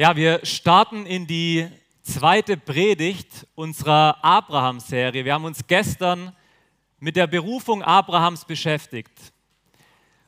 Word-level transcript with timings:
Ja, 0.00 0.14
wir 0.14 0.46
starten 0.46 1.06
in 1.06 1.26
die 1.26 1.66
zweite 2.02 2.56
Predigt 2.56 3.48
unserer 3.56 4.24
Abraham-Serie. 4.24 5.24
Wir 5.24 5.34
haben 5.34 5.44
uns 5.44 5.66
gestern 5.66 6.36
mit 7.00 7.16
der 7.16 7.26
Berufung 7.26 7.82
Abrahams 7.82 8.44
beschäftigt. 8.44 9.10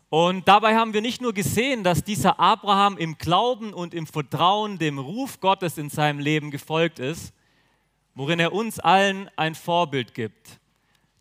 Und 0.08 0.48
dabei 0.48 0.74
haben 0.74 0.92
wir 0.92 1.00
nicht 1.00 1.22
nur 1.22 1.32
gesehen, 1.32 1.84
dass 1.84 2.02
dieser 2.02 2.40
Abraham 2.40 2.98
im 2.98 3.16
Glauben 3.16 3.72
und 3.72 3.94
im 3.94 4.08
Vertrauen 4.08 4.76
dem 4.78 4.98
Ruf 4.98 5.38
Gottes 5.38 5.78
in 5.78 5.88
seinem 5.88 6.18
Leben 6.18 6.50
gefolgt 6.50 6.98
ist, 6.98 7.32
worin 8.16 8.40
er 8.40 8.52
uns 8.52 8.80
allen 8.80 9.30
ein 9.36 9.54
Vorbild 9.54 10.14
gibt. 10.14 10.58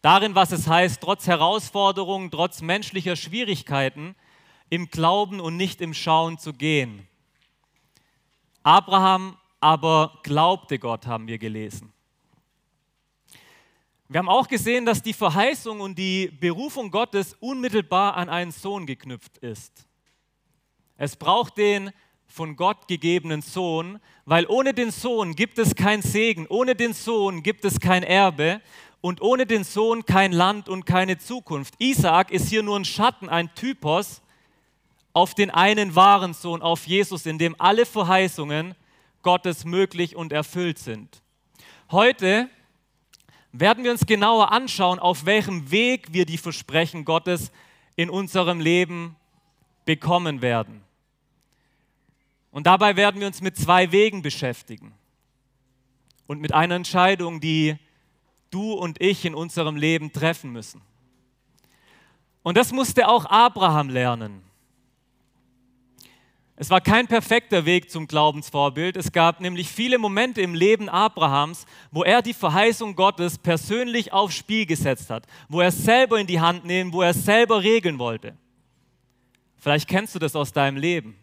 Darin, 0.02 0.34
was 0.34 0.52
es 0.52 0.68
heißt, 0.68 1.02
trotz 1.02 1.28
Herausforderungen, 1.28 2.32
trotz 2.32 2.64
menschlicher 2.64 3.16
Schwierigkeiten, 3.16 4.16
im 4.72 4.90
Glauben 4.90 5.40
und 5.40 5.56
nicht 5.56 5.82
im 5.82 5.94
Schauen 5.94 6.40
zu 6.40 6.52
gehen. 6.52 7.09
Abraham 8.70 9.36
aber 9.60 10.20
glaubte 10.22 10.78
Gott, 10.78 11.08
haben 11.08 11.26
wir 11.28 11.40
gelesen. 11.40 11.92
Wir 14.08 14.20
haben 14.20 14.30
auch 14.30 14.48
gesehen, 14.48 14.86
dass 14.86 15.02
die 15.02 15.14
Verheißung 15.14 15.80
und 15.80 15.98
die 15.98 16.28
Berufung 16.28 16.92
Gottes 16.92 17.36
unmittelbar 17.40 18.16
an 18.16 18.30
einen 18.30 18.52
Sohn 18.52 18.86
geknüpft 18.86 19.40
ist. 19.40 19.88
Es 20.98 21.16
braucht 21.16 21.58
den 21.58 21.90
von 22.28 22.56
Gott 22.56 22.88
gegebenen 22.88 23.42
Sohn, 23.42 24.00
weil 24.26 24.46
ohne 24.46 24.76
den 24.76 24.92
Sohn 24.92 25.36
gibt 25.36 25.58
es 25.58 25.74
kein 25.74 26.04
Segen, 26.04 26.46
ohne 26.48 26.76
den 26.76 26.94
Sohn 26.94 27.42
gibt 27.42 27.66
es 27.66 27.80
kein 27.80 28.04
Erbe 28.04 28.62
und 29.02 29.20
ohne 29.24 29.48
den 29.48 29.64
Sohn 29.64 30.06
kein 30.06 30.32
Land 30.32 30.70
und 30.70 30.86
keine 30.86 31.18
Zukunft. 31.18 31.74
Isaac 31.80 32.30
ist 32.30 32.50
hier 32.50 32.62
nur 32.62 32.78
ein 32.78 32.86
Schatten, 32.86 33.30
ein 33.30 33.50
Typos 33.56 34.22
auf 35.14 35.34
den 35.34 35.50
einen 35.50 35.96
wahren 35.96 36.34
Sohn, 36.34 36.62
auf 36.62 36.88
Jesus, 36.88 37.26
in 37.26 37.38
dem 37.38 37.56
alle 37.60 37.86
Verheißungen 37.86 38.76
Gottes 39.22 39.66
möglich 39.66 40.16
und 40.16 40.32
erfüllt 40.32 40.80
sind. 40.80 41.22
Heute 41.92 42.50
werden 43.52 43.84
wir 43.84 43.92
uns 43.92 44.06
genauer 44.06 44.52
anschauen, 44.52 45.00
auf 45.00 45.26
welchem 45.26 45.72
Weg 45.72 46.14
wir 46.14 46.26
die 46.26 46.38
Versprechen 46.38 47.04
Gottes 47.06 47.52
in 47.96 48.10
unserem 48.10 48.60
Leben 48.60 49.16
bekommen 49.86 50.42
werden. 50.42 50.84
Und 52.52 52.68
dabei 52.68 52.96
werden 52.96 53.20
wir 53.20 53.28
uns 53.28 53.42
mit 53.42 53.58
zwei 53.58 53.92
Wegen 53.92 54.22
beschäftigen 54.22 54.94
und 56.28 56.40
mit 56.42 56.54
einer 56.54 56.76
Entscheidung, 56.76 57.40
die 57.40 57.76
du 58.52 58.74
und 58.74 59.02
ich 59.02 59.26
in 59.26 59.36
unserem 59.36 59.76
Leben 59.76 60.12
treffen 60.14 60.52
müssen. 60.52 60.82
Und 62.44 62.58
das 62.58 62.72
musste 62.72 63.08
auch 63.08 63.26
Abraham 63.26 63.90
lernen. 63.90 64.49
Es 66.62 66.70
war 66.70 66.82
kein 66.82 67.08
perfekter 67.08 67.66
Weg 67.66 67.90
zum 67.90 68.06
Glaubensvorbild. 68.06 68.98
Es 68.98 69.14
gab 69.14 69.40
nämlich 69.40 69.70
viele 69.70 69.98
Momente 69.98 70.42
im 70.42 70.54
Leben 70.54 70.90
Abrahams, 70.90 71.66
wo 71.90 72.04
er 72.04 72.22
die 72.22 72.34
Verheißung 72.34 72.98
Gottes 72.98 73.38
persönlich 73.38 74.12
aufs 74.12 74.36
Spiel 74.36 74.66
gesetzt 74.66 75.10
hat, 75.10 75.26
wo 75.48 75.62
er 75.62 75.70
es 75.70 75.78
selber 75.86 76.20
in 76.20 76.28
die 76.28 76.42
Hand 76.42 76.66
nehmen, 76.66 76.92
wo 76.92 77.02
er 77.02 77.12
es 77.12 77.24
selber 77.24 77.64
regeln 77.64 77.98
wollte. 77.98 78.36
Vielleicht 79.56 79.88
kennst 79.88 80.16
du 80.16 80.20
das 80.20 80.36
aus 80.36 80.52
deinem 80.52 80.76
Leben. 80.76 81.16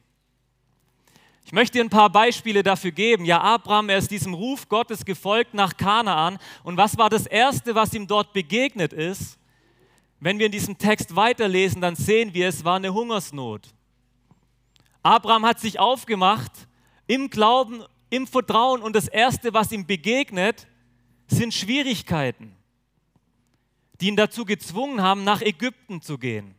Ich 1.45 1.53
möchte 1.53 1.77
dir 1.77 1.85
ein 1.85 1.91
paar 1.91 2.09
Beispiele 2.09 2.63
dafür 2.63 2.93
geben. 2.93 3.27
Ja, 3.27 3.43
Abraham, 3.43 3.91
er 3.91 3.99
ist 3.99 4.11
diesem 4.11 4.33
Ruf 4.33 4.71
Gottes 4.71 5.05
gefolgt 5.05 5.53
nach 5.53 5.77
Kanaan. 5.77 6.39
Und 6.65 6.79
was 6.79 6.97
war 6.97 7.11
das 7.11 7.27
Erste, 7.27 7.75
was 7.75 7.93
ihm 7.93 8.07
dort 8.07 8.33
begegnet 8.33 8.95
ist? 8.95 9.39
Wenn 10.19 10.39
wir 10.39 10.47
in 10.47 10.53
diesem 10.53 10.79
Text 10.79 11.15
weiterlesen, 11.15 11.83
dann 11.83 11.95
sehen 11.95 12.33
wir, 12.33 12.49
es 12.49 12.65
war 12.65 12.77
eine 12.77 12.95
Hungersnot. 12.95 13.76
Abraham 15.07 15.47
hat 15.47 15.61
sich 15.61 15.79
aufgemacht 15.79 16.51
im 17.07 17.31
Glauben, 17.31 17.85
im 18.11 18.27
Vertrauen 18.27 18.83
und 18.83 18.97
das 18.97 19.07
Erste, 19.07 19.55
was 19.55 19.71
ihm 19.71 19.87
begegnet, 19.87 20.67
sind 21.29 21.55
Schwierigkeiten, 21.55 22.57
die 24.01 24.09
ihn 24.09 24.17
dazu 24.17 24.45
gezwungen 24.45 25.01
haben, 25.03 25.23
nach 25.23 25.43
Ägypten 25.43 26.03
zu 26.03 26.19
gehen. 26.19 26.57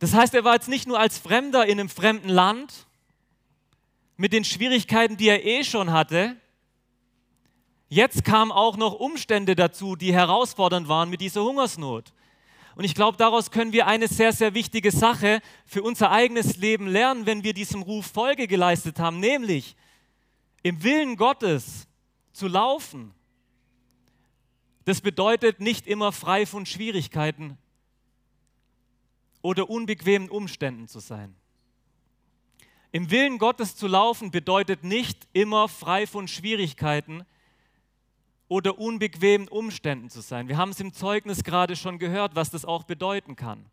Das 0.00 0.12
heißt, 0.12 0.34
er 0.34 0.44
war 0.44 0.52
jetzt 0.52 0.68
nicht 0.68 0.86
nur 0.86 1.00
als 1.00 1.16
Fremder 1.16 1.64
in 1.64 1.80
einem 1.80 1.88
fremden 1.88 2.28
Land 2.28 2.86
mit 4.18 4.34
den 4.34 4.44
Schwierigkeiten, 4.44 5.16
die 5.16 5.28
er 5.28 5.46
eh 5.46 5.64
schon 5.64 5.92
hatte. 5.92 6.36
Jetzt 7.88 8.22
kamen 8.22 8.52
auch 8.52 8.76
noch 8.76 8.92
Umstände 8.92 9.56
dazu, 9.56 9.96
die 9.96 10.12
herausfordernd 10.12 10.88
waren 10.88 11.08
mit 11.08 11.22
dieser 11.22 11.42
Hungersnot. 11.42 12.12
Und 12.78 12.84
ich 12.84 12.94
glaube, 12.94 13.18
daraus 13.18 13.50
können 13.50 13.72
wir 13.72 13.88
eine 13.88 14.06
sehr, 14.06 14.32
sehr 14.32 14.54
wichtige 14.54 14.92
Sache 14.92 15.42
für 15.66 15.82
unser 15.82 16.12
eigenes 16.12 16.58
Leben 16.58 16.86
lernen, 16.86 17.26
wenn 17.26 17.42
wir 17.42 17.52
diesem 17.52 17.82
Ruf 17.82 18.06
Folge 18.06 18.46
geleistet 18.46 19.00
haben, 19.00 19.18
nämlich 19.18 19.74
im 20.62 20.80
Willen 20.84 21.16
Gottes 21.16 21.88
zu 22.32 22.46
laufen. 22.46 23.12
Das 24.84 25.00
bedeutet 25.00 25.58
nicht 25.58 25.88
immer 25.88 26.12
frei 26.12 26.46
von 26.46 26.66
Schwierigkeiten 26.66 27.58
oder 29.42 29.68
unbequemen 29.68 30.30
Umständen 30.30 30.86
zu 30.86 31.00
sein. 31.00 31.34
Im 32.92 33.10
Willen 33.10 33.38
Gottes 33.38 33.74
zu 33.74 33.88
laufen 33.88 34.30
bedeutet 34.30 34.84
nicht 34.84 35.26
immer 35.32 35.66
frei 35.66 36.06
von 36.06 36.28
Schwierigkeiten 36.28 37.26
oder 38.48 38.78
unbequemen 38.78 39.48
Umständen 39.48 40.10
zu 40.10 40.20
sein. 40.20 40.48
Wir 40.48 40.56
haben 40.56 40.70
es 40.70 40.80
im 40.80 40.92
Zeugnis 40.92 41.44
gerade 41.44 41.76
schon 41.76 41.98
gehört, 41.98 42.34
was 42.34 42.50
das 42.50 42.64
auch 42.64 42.84
bedeuten 42.84 43.36
kann. 43.36 43.66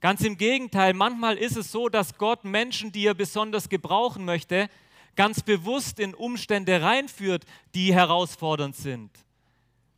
Ganz 0.00 0.20
im 0.20 0.36
Gegenteil, 0.36 0.92
manchmal 0.92 1.38
ist 1.38 1.56
es 1.56 1.72
so, 1.72 1.88
dass 1.88 2.18
Gott 2.18 2.44
Menschen, 2.44 2.92
die 2.92 3.06
er 3.06 3.14
besonders 3.14 3.68
gebrauchen 3.68 4.24
möchte, 4.24 4.68
ganz 5.16 5.42
bewusst 5.42 5.98
in 5.98 6.14
Umstände 6.14 6.82
reinführt, 6.82 7.44
die 7.74 7.94
herausfordernd 7.94 8.76
sind, 8.76 9.10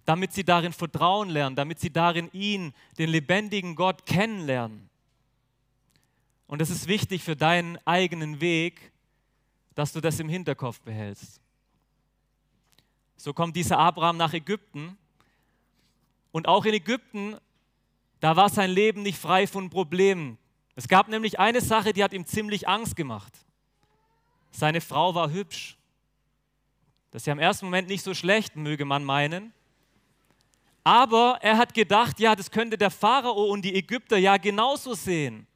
damit 0.05 0.33
sie 0.33 0.45
darin 0.45 0.73
Vertrauen 0.73 1.29
lernen, 1.29 1.57
damit 1.57 1.81
sie 1.81 1.91
darin 1.91 2.29
ihn, 2.33 2.73
den 2.99 3.11
lebendigen 3.11 3.75
Gott, 3.75 4.07
kennenlernen. 4.07 4.89
Und 6.47 6.63
es 6.63 6.71
ist 6.71 6.87
wichtig 6.87 7.25
für 7.25 7.35
deinen 7.35 7.77
eigenen 7.85 8.41
Weg, 8.41 8.93
dass 9.75 9.93
du 9.93 10.01
das 10.01 10.21
im 10.21 10.29
Hinterkopf 10.29 10.81
behältst. 10.83 11.41
So 13.17 13.33
kommt 13.33 13.57
dieser 13.57 13.79
Abraham 13.79 14.17
nach 14.17 14.33
Ägypten. 14.33 14.97
Und 16.33 16.49
auch 16.49 16.65
in 16.65 16.75
Ägypten, 16.75 17.37
da 18.21 18.37
war 18.37 18.49
sein 18.49 18.71
Leben 18.71 19.03
nicht 19.03 19.19
frei 19.19 19.47
von 19.47 19.71
Problemen. 19.71 20.39
Es 20.75 20.89
gab 20.89 21.09
nämlich 21.09 21.39
eine 21.39 21.61
Sache, 21.61 21.93
die 21.93 22.05
hat 22.05 22.13
ihm 22.13 22.27
ziemlich 22.27 22.69
Angst 22.69 22.97
gemacht. 22.97 23.33
Seine 24.51 24.81
Frau 24.81 25.15
war 25.15 25.31
hübsch. 25.31 25.77
Das 27.11 27.23
ist 27.23 27.27
ja 27.27 27.33
im 27.33 27.39
ersten 27.39 27.67
Moment 27.67 27.89
nicht 27.89 28.03
so 28.03 28.13
schlecht, 28.13 28.57
möge 28.57 28.85
man 28.85 29.05
meinen. 29.05 29.55
Aber 30.85 31.39
er 31.41 31.57
hat 31.59 31.75
gedacht, 31.75 32.21
ja, 32.21 32.37
das 32.37 32.51
könnte 32.51 32.79
der 32.79 32.91
Pharao 32.91 33.47
und 33.47 33.63
die 33.63 33.75
Ägypter 33.75 34.19
ja 34.19 34.37
genauso 34.37 34.95
sehen. 34.95 35.47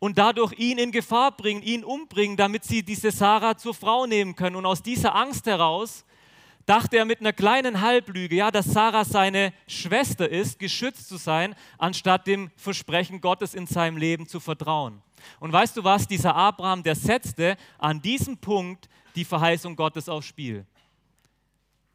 Und 0.00 0.18
dadurch 0.18 0.52
ihn 0.58 0.78
in 0.78 0.90
Gefahr 0.90 1.30
bringen, 1.36 1.62
ihn 1.62 1.84
umbringen, 1.84 2.36
damit 2.36 2.64
sie 2.64 2.82
diese 2.82 3.12
Sarah 3.12 3.56
zur 3.56 3.72
Frau 3.72 4.04
nehmen 4.04 4.34
können. 4.34 4.56
Und 4.56 4.66
aus 4.66 4.82
dieser 4.82 5.14
Angst 5.14 5.46
heraus 5.46 6.04
dachte 6.66 6.96
er 6.96 7.04
mit 7.04 7.20
einer 7.20 7.32
kleinen 7.32 7.80
Halblüge, 7.80 8.36
ja, 8.36 8.50
dass 8.50 8.66
Sarah 8.66 9.04
seine 9.04 9.52
Schwester 9.66 10.28
ist, 10.28 10.58
geschützt 10.58 11.08
zu 11.08 11.16
sein, 11.16 11.54
anstatt 11.78 12.26
dem 12.26 12.50
Versprechen 12.56 13.20
Gottes 13.20 13.54
in 13.54 13.66
seinem 13.66 13.96
Leben 13.96 14.26
zu 14.26 14.40
vertrauen. 14.40 15.02
Und 15.40 15.52
weißt 15.52 15.76
du 15.76 15.84
was, 15.84 16.06
dieser 16.06 16.34
Abraham, 16.34 16.82
der 16.82 16.94
setzte 16.94 17.56
an 17.78 18.00
diesem 18.00 18.38
Punkt 18.38 18.88
die 19.14 19.24
Verheißung 19.24 19.76
Gottes 19.76 20.08
aufs 20.08 20.26
Spiel. 20.26 20.66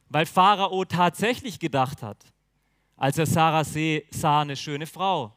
Weil 0.09 0.25
Pharao 0.25 0.85
tatsächlich 0.85 1.59
gedacht 1.59 2.01
hat, 2.01 2.17
als 2.95 3.17
er 3.17 3.25
Sarah 3.25 3.63
sah, 3.63 4.41
eine 4.41 4.55
schöne 4.55 4.87
Frau. 4.87 5.33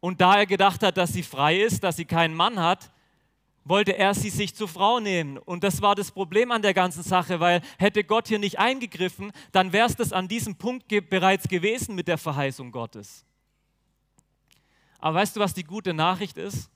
Und 0.00 0.20
da 0.20 0.38
er 0.38 0.46
gedacht 0.46 0.82
hat, 0.82 0.96
dass 0.96 1.12
sie 1.12 1.22
frei 1.22 1.60
ist, 1.60 1.82
dass 1.82 1.96
sie 1.96 2.04
keinen 2.04 2.34
Mann 2.34 2.60
hat, 2.60 2.90
wollte 3.64 3.96
er 3.96 4.14
sie 4.14 4.30
sich 4.30 4.54
zur 4.54 4.68
Frau 4.68 5.00
nehmen. 5.00 5.38
Und 5.38 5.64
das 5.64 5.80
war 5.82 5.94
das 5.94 6.10
Problem 6.10 6.50
an 6.52 6.62
der 6.62 6.74
ganzen 6.74 7.02
Sache, 7.02 7.40
weil 7.40 7.62
hätte 7.78 8.04
Gott 8.04 8.28
hier 8.28 8.38
nicht 8.38 8.58
eingegriffen, 8.58 9.32
dann 9.52 9.72
wäre 9.72 9.88
es 9.88 9.96
das 9.96 10.12
an 10.12 10.28
diesem 10.28 10.56
Punkt 10.56 10.88
ge 10.88 11.00
bereits 11.00 11.48
gewesen 11.48 11.94
mit 11.94 12.08
der 12.08 12.18
Verheißung 12.18 12.70
Gottes. 12.70 13.24
Aber 14.98 15.16
weißt 15.16 15.36
du, 15.36 15.40
was 15.40 15.54
die 15.54 15.64
gute 15.64 15.92
Nachricht 15.92 16.36
ist? 16.36 16.70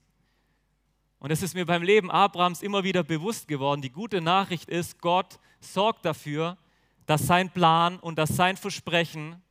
Und 1.19 1.31
es 1.31 1.43
ist 1.43 1.53
mir 1.53 1.65
beim 1.65 1.83
Leben 1.83 2.09
Abrahams 2.09 2.61
immer 2.61 2.83
wieder 2.83 3.03
bewusst 3.03 3.47
geworden. 3.47 3.81
Die 3.81 3.91
gute 3.91 4.21
Nachricht 4.21 4.69
ist, 4.69 5.01
Gott 5.01 5.39
sorgt 5.59 6.05
dafür, 6.05 6.57
dass 7.05 7.27
sein 7.27 7.49
Plan 7.49 7.99
und 7.99 8.17
dass 8.17 8.35
sein 8.35 8.55
Versprechen 8.55 9.41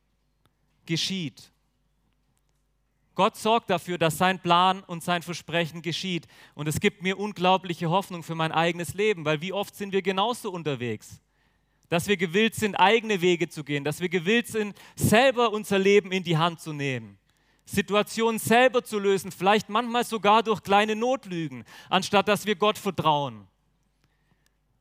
geschieht. 0.85 1.51
Gott 3.19 3.35
sorgt 3.35 3.69
dafür, 3.69 3.97
dass 3.97 4.17
sein 4.17 4.39
Plan 4.39 4.81
und 4.87 5.03
sein 5.03 5.23
Versprechen 5.23 5.81
geschieht. 5.81 6.25
Und 6.55 6.69
es 6.69 6.79
gibt 6.79 7.03
mir 7.03 7.19
unglaubliche 7.19 7.89
Hoffnung 7.89 8.23
für 8.23 8.33
mein 8.33 8.53
eigenes 8.53 8.93
Leben, 8.93 9.25
weil 9.25 9.41
wie 9.41 9.51
oft 9.51 9.75
sind 9.75 9.91
wir 9.91 10.01
genauso 10.01 10.49
unterwegs? 10.49 11.19
Dass 11.89 12.07
wir 12.07 12.15
gewillt 12.15 12.55
sind, 12.55 12.75
eigene 12.75 13.19
Wege 13.19 13.49
zu 13.49 13.65
gehen, 13.65 13.83
dass 13.83 13.99
wir 13.99 14.07
gewillt 14.07 14.47
sind, 14.47 14.73
selber 14.95 15.51
unser 15.51 15.77
Leben 15.77 16.13
in 16.13 16.23
die 16.23 16.37
Hand 16.37 16.61
zu 16.61 16.71
nehmen, 16.71 17.17
Situationen 17.65 18.39
selber 18.39 18.85
zu 18.85 18.97
lösen, 18.97 19.33
vielleicht 19.33 19.67
manchmal 19.67 20.05
sogar 20.05 20.41
durch 20.41 20.63
kleine 20.63 20.95
Notlügen, 20.95 21.65
anstatt 21.89 22.29
dass 22.29 22.45
wir 22.45 22.55
Gott 22.55 22.77
vertrauen. 22.77 23.49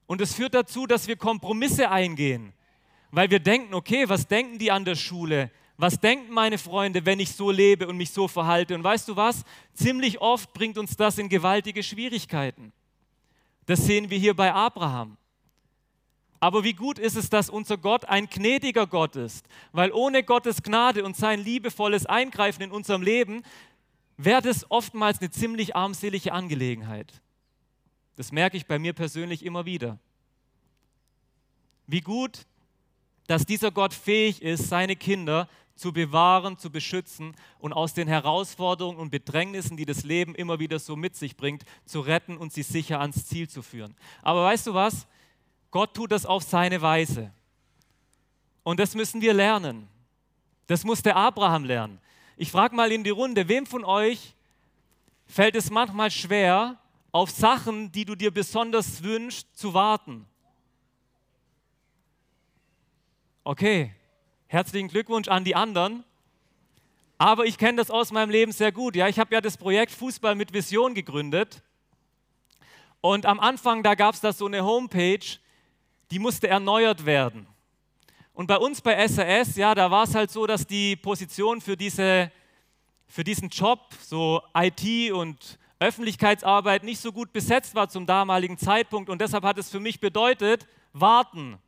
Und 0.07 0.21
es 0.21 0.33
führt 0.33 0.55
dazu, 0.55 0.87
dass 0.87 1.09
wir 1.09 1.17
Kompromisse 1.17 1.91
eingehen, 1.91 2.53
weil 3.11 3.33
wir 3.33 3.41
denken, 3.41 3.75
okay, 3.75 4.09
was 4.09 4.29
denken 4.29 4.61
die 4.61 4.71
an 4.71 4.85
der 4.85 4.95
Schule? 4.95 5.51
Was 5.81 6.01
denken 6.01 6.35
meine 6.35 6.59
Freunde, 6.59 7.07
wenn 7.07 7.21
ich 7.21 7.33
so 7.33 7.53
lebe 7.53 7.87
und 7.87 7.97
mich 7.97 8.11
so 8.11 8.27
verhalte? 8.27 8.75
Und 8.75 8.83
weißt 8.83 9.09
du 9.09 9.15
was? 9.15 9.45
Ziemlich 9.73 10.21
oft 10.21 10.53
bringt 10.53 10.77
uns 10.77 10.97
das 10.97 11.19
in 11.19 11.29
gewaltige 11.29 11.85
Schwierigkeiten. 11.85 12.73
Das 13.65 13.87
sehen 13.87 14.11
wir 14.11 14.19
hier 14.19 14.35
bei 14.35 14.53
Abraham. 14.53 15.17
Aber 16.41 16.65
wie 16.65 16.73
gut 16.73 16.99
ist 16.99 17.17
es, 17.17 17.31
dass 17.31 17.49
unser 17.49 17.77
Gott 17.77 18.05
ein 18.07 18.27
gnädiger 18.27 18.89
Gott 18.89 19.15
ist, 19.15 19.47
weil 19.71 19.93
ohne 19.93 20.25
Gottes 20.25 20.65
Gnade 20.65 21.05
und 21.05 21.17
sein 21.17 21.43
liebevolles 21.43 22.07
Eingreifen 22.07 22.63
in 22.63 22.73
unserem 22.73 23.03
Leben 23.03 23.43
wäre 24.17 24.43
das 24.43 24.69
oftmals 24.71 25.21
eine 25.21 25.31
ziemlich 25.31 25.77
armselige 25.77 26.33
Angelegenheit. 26.33 27.23
Das 28.17 28.33
merke 28.33 28.57
ich 28.57 28.67
bei 28.67 28.81
mir 28.81 28.95
persönlich 28.95 29.45
immer 29.45 29.65
wieder. 29.65 29.99
Wie 31.87 32.01
gut, 32.01 32.47
dass 33.29 33.47
dieser 33.47 33.71
Gott 33.71 33.95
fähig 33.95 34.43
ist, 34.43 34.69
seine 34.69 34.97
Kinder 34.97 35.49
zu 35.79 35.93
bewahren, 35.93 36.59
zu 36.59 36.71
beschützen 36.71 37.35
und 37.59 37.73
aus 37.73 37.95
den 37.95 38.09
Herausforderungen 38.09 38.99
und 38.99 39.11
Bedrängnissen, 39.11 39.77
die 39.77 39.87
das 39.87 40.03
Leben 40.03 40.35
immer 40.35 40.59
wieder 40.59 40.79
so 40.79 40.97
mit 40.97 41.17
sich 41.17 41.37
bringt, 41.37 41.65
zu 41.85 42.01
retten 42.01 42.37
und 42.37 42.53
sie 42.53 42.63
sicher 42.63 43.01
ans 43.01 43.27
Ziel 43.27 43.49
zu 43.49 43.63
führen. 43.63 43.95
Aber 44.23 44.45
weißt 44.45 44.67
du 44.67 44.75
was? 44.75 45.07
Gott 45.71 45.95
tut 45.95 46.13
das 46.13 46.27
auf 46.27 46.43
seine 46.43 46.83
Weise. 46.83 47.33
Und 48.63 48.81
das 48.81 48.95
müssen 48.95 49.21
wir 49.21 49.33
lernen. 49.33 49.89
Das 50.67 50.85
muss 50.85 51.03
der 51.03 51.17
Abraham 51.17 51.65
lernen. 51.65 52.01
Ich 52.37 52.51
frage 52.51 52.75
mal 52.75 52.93
in 52.93 53.05
die 53.05 53.11
Runde, 53.11 53.49
wem 53.49 53.65
von 53.65 53.85
euch 53.85 54.35
fällt 55.27 55.57
es 55.57 55.71
manchmal 55.71 56.11
schwer, 56.11 56.79
auf 57.13 57.31
Sachen, 57.31 57.91
die 57.91 58.05
du 58.05 58.15
dir 58.15 58.31
besonders 58.31 59.03
wünschst, 59.03 59.57
zu 59.57 59.75
warten? 59.75 60.27
Okay, 63.45 63.95
herzlichen 64.49 64.89
Glückwunsch 64.89 65.29
an 65.29 65.45
die 65.45 65.55
anderen. 65.55 66.05
Aber 67.19 67.45
ich 67.45 67.59
kenne 67.59 67.77
das 67.77 67.91
aus 67.91 68.11
meinem 68.13 68.31
Leben 68.31 68.53
sehr 68.53 68.73
gut. 68.73 68.97
Ja, 68.97 69.09
ich 69.09 69.19
habe 69.19 69.35
ja 69.35 69.41
das 69.41 69.57
Projekt 69.57 69.93
Fußball 69.93 70.35
mit 70.35 70.53
Vision 70.53 70.95
gegründet. 70.95 71.63
Und 73.01 73.27
am 73.27 73.39
Anfang, 73.41 73.83
da 73.83 73.95
gab 73.95 74.15
es 74.15 74.21
da 74.21 74.33
so 74.33 74.47
eine 74.47 74.65
Homepage, 74.65 75.39
die 76.11 76.19
musste 76.19 76.49
erneuert 76.49 77.05
werden. 77.05 77.47
Und 78.33 78.47
bei 78.47 78.57
uns 78.57 78.81
bei 78.81 79.07
SAS, 79.07 79.57
ja, 79.57 79.75
da 79.75 79.91
war 79.91 80.05
es 80.05 80.15
halt 80.15 80.31
so, 80.31 80.47
dass 80.47 80.67
die 80.67 80.97
Position 80.97 81.61
für, 81.61 81.77
diese, 81.77 82.31
für 83.07 83.25
diesen 83.25 83.51
Job, 83.51 83.81
so 84.01 84.41
IT 84.55 85.13
und 85.13 85.59
Öffentlichkeitsarbeit, 85.81 86.85
nicht 86.85 87.01
so 87.01 87.13
gut 87.13 87.33
besetzt 87.33 87.75
war 87.75 87.89
zum 87.89 88.07
damaligen 88.07 88.57
Zeitpunkt. 88.57 89.11
Und 89.11 89.21
deshalb 89.21 89.45
hat 89.45 89.59
es 89.59 89.69
für 89.69 89.81
mich 89.81 90.01
bedeutet, 90.01 90.67
warten. 90.93 91.59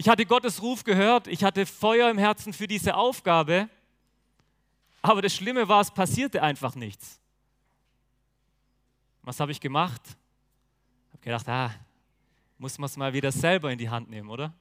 Ich 0.00 0.08
hatte 0.08 0.24
Gottes 0.24 0.62
Ruf 0.62 0.84
gehört, 0.84 1.26
ich 1.26 1.42
hatte 1.42 1.66
Feuer 1.66 2.08
im 2.08 2.18
Herzen 2.18 2.52
für 2.52 2.68
diese 2.68 2.94
Aufgabe, 2.94 3.68
aber 5.02 5.22
das 5.22 5.34
Schlimme 5.34 5.66
war, 5.66 5.80
es 5.80 5.90
passierte 5.90 6.40
einfach 6.40 6.76
nichts. 6.76 7.18
Was 9.22 9.40
habe 9.40 9.50
ich 9.50 9.60
gemacht? 9.60 10.00
Ich 10.06 11.14
habe 11.14 11.24
gedacht, 11.24 11.48
ah, 11.48 11.74
muss 12.58 12.78
man 12.78 12.86
es 12.86 12.96
mal 12.96 13.12
wieder 13.12 13.32
selber 13.32 13.72
in 13.72 13.78
die 13.78 13.90
Hand 13.90 14.08
nehmen, 14.08 14.30
oder? 14.30 14.54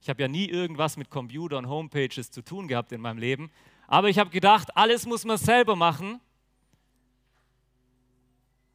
Ich 0.00 0.08
habe 0.08 0.22
ja 0.22 0.28
nie 0.28 0.46
irgendwas 0.46 0.96
mit 0.96 1.10
Computer 1.10 1.58
und 1.58 1.68
Homepages 1.68 2.30
zu 2.30 2.40
tun 2.40 2.66
gehabt 2.66 2.90
in 2.92 3.02
meinem 3.02 3.18
Leben, 3.18 3.50
aber 3.86 4.08
ich 4.08 4.18
habe 4.18 4.30
gedacht, 4.30 4.74
alles 4.74 5.04
muss 5.04 5.26
man 5.26 5.36
selber 5.36 5.76
machen. 5.76 6.22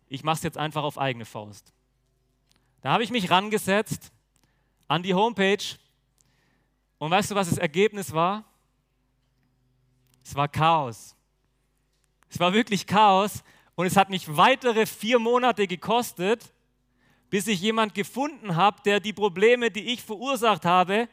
Ich 0.07 0.23
mache 0.23 0.35
es 0.35 0.43
jetzt 0.43 0.59
einfach 0.59 0.83
auf 0.83 0.99
eigene 0.99 1.25
Faust. 1.25 1.73
Da 2.81 2.91
habe 2.91 3.03
ich 3.03 3.09
mich 3.09 3.31
rangesetzt 3.31 4.11
an 4.89 5.03
die 5.03 5.13
Homepage 5.13 5.63
und 6.97 7.11
weißt 7.11 7.31
du, 7.31 7.35
was 7.35 7.47
das 7.47 7.57
Ergebnis 7.57 8.11
war? 8.11 8.43
Es 10.25 10.35
war 10.35 10.49
Chaos. 10.49 11.15
Es 12.27 12.39
war 12.39 12.51
wirklich 12.51 12.85
Chaos 12.85 13.43
und 13.75 13.85
es 13.85 13.95
hat 13.95 14.09
mich 14.09 14.35
weitere 14.35 14.85
vier 14.85 15.19
Monate 15.19 15.67
gekostet, 15.67 16.53
bis 17.29 17.47
ich 17.47 17.61
jemand 17.61 17.93
gefunden 17.93 18.55
habe, 18.55 18.81
der 18.83 18.99
die 18.99 19.13
Probleme, 19.13 19.71
die 19.71 19.93
ich 19.93 20.03
verursacht 20.03 20.65
habe, 20.65 21.07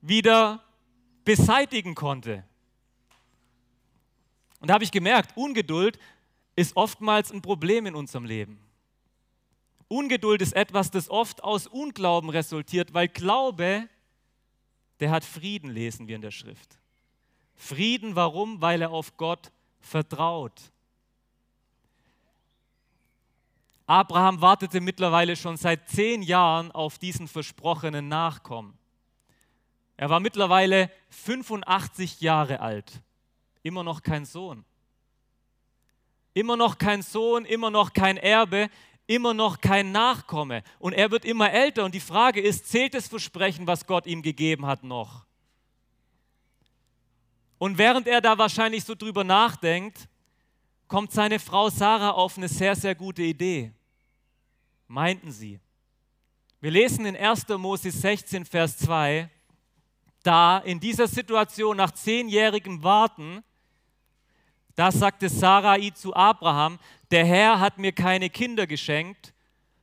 wieder 0.00 0.64
beseitigen 1.24 1.94
konnte. 1.94 2.42
Und 4.60 4.68
da 4.68 4.74
habe 4.74 4.84
ich 4.84 4.90
gemerkt, 4.90 5.36
Ungeduld 5.36 5.98
ist 6.56 6.74
oftmals 6.74 7.30
ein 7.30 7.42
Problem 7.42 7.84
in 7.84 7.94
unserem 7.94 8.24
Leben. 8.24 8.58
Ungeduld 9.88 10.42
ist 10.42 10.52
etwas, 10.54 10.90
das 10.90 11.08
oft 11.08 11.42
aus 11.42 11.66
Unglauben 11.66 12.30
resultiert, 12.30 12.92
weil 12.92 13.08
Glaube, 13.08 13.88
der 15.00 15.10
hat 15.10 15.24
Frieden, 15.24 15.70
lesen 15.70 16.06
wir 16.06 16.16
in 16.16 16.22
der 16.22 16.30
Schrift. 16.30 16.78
Frieden, 17.56 18.14
warum? 18.14 18.60
Weil 18.60 18.82
er 18.82 18.90
auf 18.90 19.16
Gott 19.16 19.50
vertraut. 19.80 20.52
Abraham 23.86 24.42
wartete 24.42 24.82
mittlerweile 24.82 25.34
schon 25.34 25.56
seit 25.56 25.88
zehn 25.88 26.20
Jahren 26.22 26.70
auf 26.72 26.98
diesen 26.98 27.26
versprochenen 27.26 28.06
Nachkommen. 28.08 28.76
Er 29.96 30.10
war 30.10 30.20
mittlerweile 30.20 30.90
85 31.08 32.20
Jahre 32.20 32.60
alt, 32.60 33.00
immer 33.62 33.82
noch 33.82 34.02
kein 34.02 34.26
Sohn. 34.26 34.64
Immer 36.34 36.56
noch 36.56 36.78
kein 36.78 37.02
Sohn, 37.02 37.46
immer 37.46 37.70
noch 37.70 37.94
kein 37.94 38.18
Erbe, 38.18 38.68
immer 39.08 39.34
noch 39.34 39.60
kein 39.60 39.90
Nachkomme. 39.90 40.62
Und 40.78 40.92
er 40.92 41.10
wird 41.10 41.24
immer 41.24 41.50
älter. 41.50 41.84
Und 41.84 41.96
die 41.96 42.00
Frage 42.00 42.40
ist, 42.40 42.68
zählt 42.68 42.94
das 42.94 43.08
Versprechen, 43.08 43.66
was 43.66 43.84
Gott 43.84 44.06
ihm 44.06 44.22
gegeben 44.22 44.66
hat, 44.66 44.84
noch? 44.84 45.26
Und 47.58 47.76
während 47.76 48.06
er 48.06 48.20
da 48.20 48.38
wahrscheinlich 48.38 48.84
so 48.84 48.94
drüber 48.94 49.24
nachdenkt, 49.24 50.08
kommt 50.86 51.10
seine 51.10 51.40
Frau 51.40 51.68
Sarah 51.68 52.12
auf 52.12 52.38
eine 52.38 52.46
sehr, 52.46 52.76
sehr 52.76 52.94
gute 52.94 53.22
Idee 53.22 53.72
meinten 54.88 55.30
sie. 55.30 55.60
Wir 56.60 56.72
lesen 56.72 57.06
in 57.06 57.16
1. 57.16 57.46
Mose 57.50 57.90
16, 57.90 58.44
Vers 58.44 58.78
2, 58.78 59.30
da 60.24 60.58
in 60.58 60.80
dieser 60.80 61.06
Situation 61.06 61.76
nach 61.76 61.92
zehnjährigem 61.92 62.82
Warten, 62.82 63.44
da 64.78 64.92
sagte 64.92 65.28
Sarai 65.28 65.90
zu 65.90 66.14
Abraham, 66.14 66.78
der 67.10 67.26
Herr 67.26 67.58
hat 67.58 67.78
mir 67.78 67.90
keine 67.90 68.30
Kinder 68.30 68.64
geschenkt, 68.64 69.34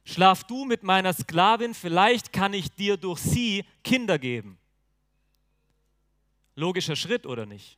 schlaf 0.05 0.45
du 0.45 0.63
mit 0.63 0.83
meiner 0.83 1.11
Sklavin, 1.11 1.73
vielleicht 1.73 2.31
kann 2.31 2.53
ich 2.53 2.71
dir 2.71 2.95
durch 2.95 3.19
sie 3.19 3.65
Kinder 3.83 4.17
geben. 4.17 4.57
Logischer 6.55 6.95
Schritt 6.95 7.25
oder 7.25 7.45
nicht? 7.45 7.77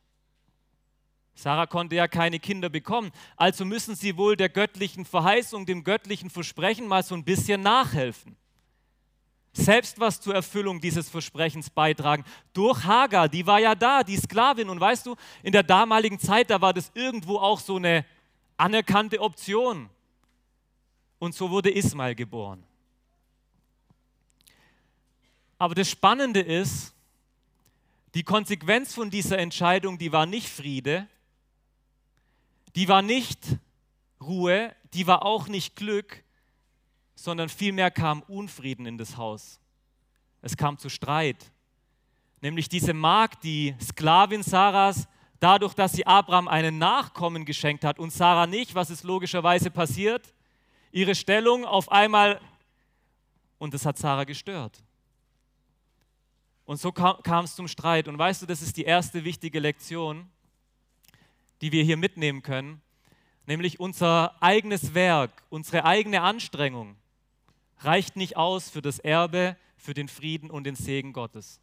Sarah 1.34 1.66
konnte 1.66 1.96
ja 1.96 2.06
keine 2.06 2.38
Kinder 2.38 2.68
bekommen, 2.68 3.10
also 3.36 3.64
müssen 3.64 3.96
sie 3.96 4.16
wohl 4.16 4.36
der 4.36 4.48
göttlichen 4.48 5.04
Verheißung, 5.04 5.66
dem 5.66 5.82
göttlichen 5.82 6.30
Versprechen 6.30 6.86
mal 6.86 7.02
so 7.02 7.16
ein 7.16 7.24
bisschen 7.24 7.62
nachhelfen. 7.62 8.36
Selbst 9.58 9.98
was 9.98 10.20
zur 10.20 10.34
Erfüllung 10.34 10.80
dieses 10.80 11.08
Versprechens 11.08 11.68
beitragen. 11.68 12.24
Durch 12.52 12.84
Hagar, 12.84 13.28
die 13.28 13.44
war 13.44 13.58
ja 13.58 13.74
da, 13.74 14.04
die 14.04 14.16
Sklavin. 14.16 14.68
Und 14.68 14.78
weißt 14.78 15.04
du, 15.04 15.16
in 15.42 15.50
der 15.50 15.64
damaligen 15.64 16.20
Zeit, 16.20 16.48
da 16.48 16.60
war 16.60 16.72
das 16.72 16.92
irgendwo 16.94 17.38
auch 17.38 17.58
so 17.58 17.74
eine 17.76 18.04
anerkannte 18.56 19.20
Option. 19.20 19.90
Und 21.18 21.34
so 21.34 21.50
wurde 21.50 21.70
Ismael 21.70 22.14
geboren. 22.14 22.62
Aber 25.58 25.74
das 25.74 25.90
Spannende 25.90 26.40
ist, 26.40 26.94
die 28.14 28.22
Konsequenz 28.22 28.94
von 28.94 29.10
dieser 29.10 29.38
Entscheidung, 29.38 29.98
die 29.98 30.12
war 30.12 30.24
nicht 30.24 30.48
Friede, 30.48 31.08
die 32.76 32.86
war 32.86 33.02
nicht 33.02 33.40
Ruhe, 34.20 34.72
die 34.94 35.08
war 35.08 35.24
auch 35.24 35.48
nicht 35.48 35.74
Glück, 35.74 36.22
sondern 37.18 37.48
vielmehr 37.48 37.90
kam 37.90 38.22
Unfrieden 38.22 38.86
in 38.86 38.98
das 38.98 39.16
Haus. 39.16 39.60
Es 40.40 40.56
kam 40.56 40.78
zu 40.78 40.88
Streit. 40.88 41.50
Nämlich 42.40 42.68
diese 42.68 42.94
Magd, 42.94 43.42
die 43.42 43.74
Sklavin 43.80 44.42
Sarahs, 44.42 45.08
dadurch, 45.40 45.74
dass 45.74 45.92
sie 45.92 46.06
Abraham 46.06 46.46
einen 46.46 46.78
Nachkommen 46.78 47.44
geschenkt 47.44 47.84
hat 47.84 47.98
und 47.98 48.12
Sarah 48.12 48.46
nicht, 48.46 48.74
was 48.74 48.90
ist 48.90 49.02
logischerweise 49.02 49.70
passiert? 49.70 50.32
Ihre 50.92 51.14
Stellung 51.14 51.64
auf 51.64 51.90
einmal, 51.90 52.40
und 53.58 53.74
das 53.74 53.84
hat 53.84 53.98
Sarah 53.98 54.24
gestört. 54.24 54.82
Und 56.64 56.78
so 56.78 56.92
kam 56.92 57.44
es 57.44 57.56
zum 57.56 57.66
Streit. 57.66 58.06
Und 58.06 58.18
weißt 58.18 58.42
du, 58.42 58.46
das 58.46 58.62
ist 58.62 58.76
die 58.76 58.84
erste 58.84 59.24
wichtige 59.24 59.58
Lektion 59.58 60.30
die 61.60 61.72
wir 61.72 61.82
hier 61.82 61.96
mitnehmen 61.96 62.42
können, 62.42 62.80
nämlich 63.46 63.80
unser 63.80 64.40
eigenes 64.42 64.94
Werk, 64.94 65.42
unsere 65.50 65.84
eigene 65.84 66.22
Anstrengung 66.22 66.96
reicht 67.80 68.16
nicht 68.16 68.36
aus 68.36 68.70
für 68.70 68.82
das 68.82 68.98
Erbe, 68.98 69.56
für 69.76 69.94
den 69.94 70.08
Frieden 70.08 70.50
und 70.50 70.64
den 70.64 70.74
Segen 70.74 71.12
Gottes. 71.12 71.60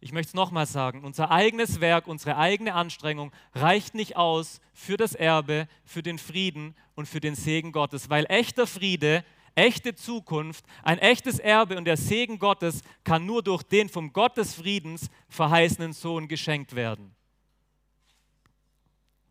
Ich 0.00 0.12
möchte 0.12 0.28
es 0.28 0.34
nochmal 0.34 0.66
sagen, 0.66 1.02
unser 1.02 1.30
eigenes 1.30 1.80
Werk, 1.80 2.06
unsere 2.06 2.36
eigene 2.36 2.74
Anstrengung 2.74 3.32
reicht 3.54 3.94
nicht 3.94 4.16
aus 4.16 4.60
für 4.74 4.98
das 4.98 5.14
Erbe, 5.14 5.66
für 5.86 6.02
den 6.02 6.18
Frieden 6.18 6.74
und 6.94 7.08
für 7.08 7.20
den 7.20 7.34
Segen 7.34 7.72
Gottes, 7.72 8.10
weil 8.10 8.26
echter 8.28 8.66
Friede, 8.66 9.24
echte 9.54 9.94
Zukunft, 9.94 10.66
ein 10.82 10.98
echtes 10.98 11.38
Erbe 11.38 11.78
und 11.78 11.86
der 11.86 11.96
Segen 11.96 12.38
Gottes 12.38 12.82
kann 13.02 13.24
nur 13.24 13.42
durch 13.42 13.62
den 13.62 13.88
vom 13.88 14.12
Gott 14.12 14.36
des 14.36 14.54
Friedens 14.54 15.08
verheißenen 15.28 15.94
Sohn 15.94 16.28
geschenkt 16.28 16.74
werden. 16.74 17.14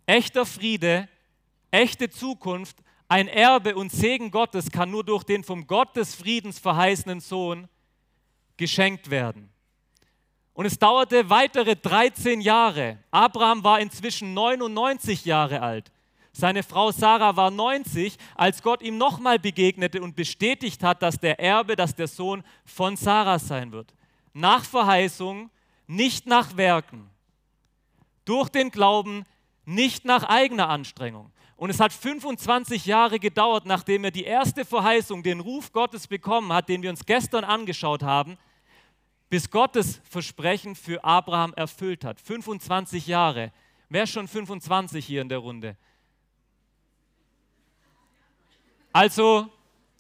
Echter 0.08 0.46
Friede, 0.46 1.08
echte 1.70 2.10
Zukunft, 2.10 2.78
ein 3.14 3.28
Erbe 3.28 3.76
und 3.76 3.92
Segen 3.92 4.32
Gottes 4.32 4.72
kann 4.72 4.90
nur 4.90 5.04
durch 5.04 5.24
den 5.24 5.44
vom 5.44 5.68
Gott 5.68 5.96
des 5.96 6.16
Friedens 6.16 6.58
verheißenen 6.58 7.20
Sohn 7.20 7.70
geschenkt 8.58 9.12
werden. 9.12 9.52
Und 10.56 10.66
es 10.66 10.80
dauerte 10.80 11.30
weitere 11.30 11.76
13 11.76 12.42
Jahre. 12.42 12.98
Abraham 13.12 13.64
war 13.64 13.80
inzwischen 13.80 14.34
99 14.34 15.26
Jahre 15.26 15.62
alt. 15.62 15.92
Seine 16.32 16.64
Frau 16.64 16.92
Sarah 16.92 17.36
war 17.36 17.52
90, 17.52 18.18
als 18.34 18.64
Gott 18.64 18.82
ihm 18.82 18.98
nochmal 18.98 19.38
begegnete 19.38 20.02
und 20.02 20.16
bestätigt 20.16 20.82
hat, 20.82 21.04
dass 21.04 21.20
der 21.20 21.40
Erbe, 21.40 21.76
dass 21.76 21.94
der 21.94 22.08
Sohn 22.08 22.44
von 22.66 22.98
Sarah 22.98 23.38
sein 23.38 23.72
wird. 23.72 23.94
Nach 24.34 24.66
Verheißung, 24.66 25.52
nicht 25.86 26.26
nach 26.26 26.58
Werken. 26.58 27.12
Durch 28.26 28.50
den 28.50 28.72
Glauben, 28.72 29.24
nicht 29.66 30.04
nach 30.04 30.24
eigener 30.24 30.68
Anstrengung. 30.70 31.32
Und 31.56 31.70
es 31.70 31.80
hat 31.80 31.94
25 31.94 32.86
Jahre 32.86 33.20
gedauert, 33.20 33.66
nachdem 33.66 34.04
er 34.04 34.12
die 34.12 34.24
erste 34.24 34.66
Verheißung, 34.66 35.24
den 35.24 35.40
Ruf 35.40 35.72
Gottes 35.72 36.08
bekommen 36.08 36.52
hat, 36.52 36.68
den 36.70 36.82
wir 36.82 36.90
uns 36.90 37.06
gestern 37.06 37.44
angeschaut 37.44 38.04
haben, 38.04 38.38
bis 39.30 39.50
Gottes 39.50 40.02
Versprechen 40.10 40.76
für 40.76 41.04
Abraham 41.04 41.54
erfüllt 41.56 42.06
hat. 42.06 42.20
25 42.20 43.08
Jahre. 43.08 43.52
Wer 43.90 44.04
ist 44.04 44.12
schon 44.12 44.28
25 44.28 45.06
hier 45.06 45.22
in 45.22 45.30
der 45.30 45.40
Runde? 45.40 45.78
Also, 48.92 49.50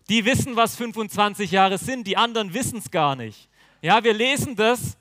die 0.09 0.25
wissen, 0.25 0.55
was 0.55 0.75
25 0.75 1.51
Jahre 1.51 1.77
sind, 1.77 2.05
die 2.05 2.17
anderen 2.17 2.53
wissen 2.53 2.79
es 2.79 2.91
gar 2.91 3.15
nicht. 3.15 3.49
Ja, 3.81 4.03
wir 4.03 4.13
lesen 4.13 4.55
das 4.55 4.97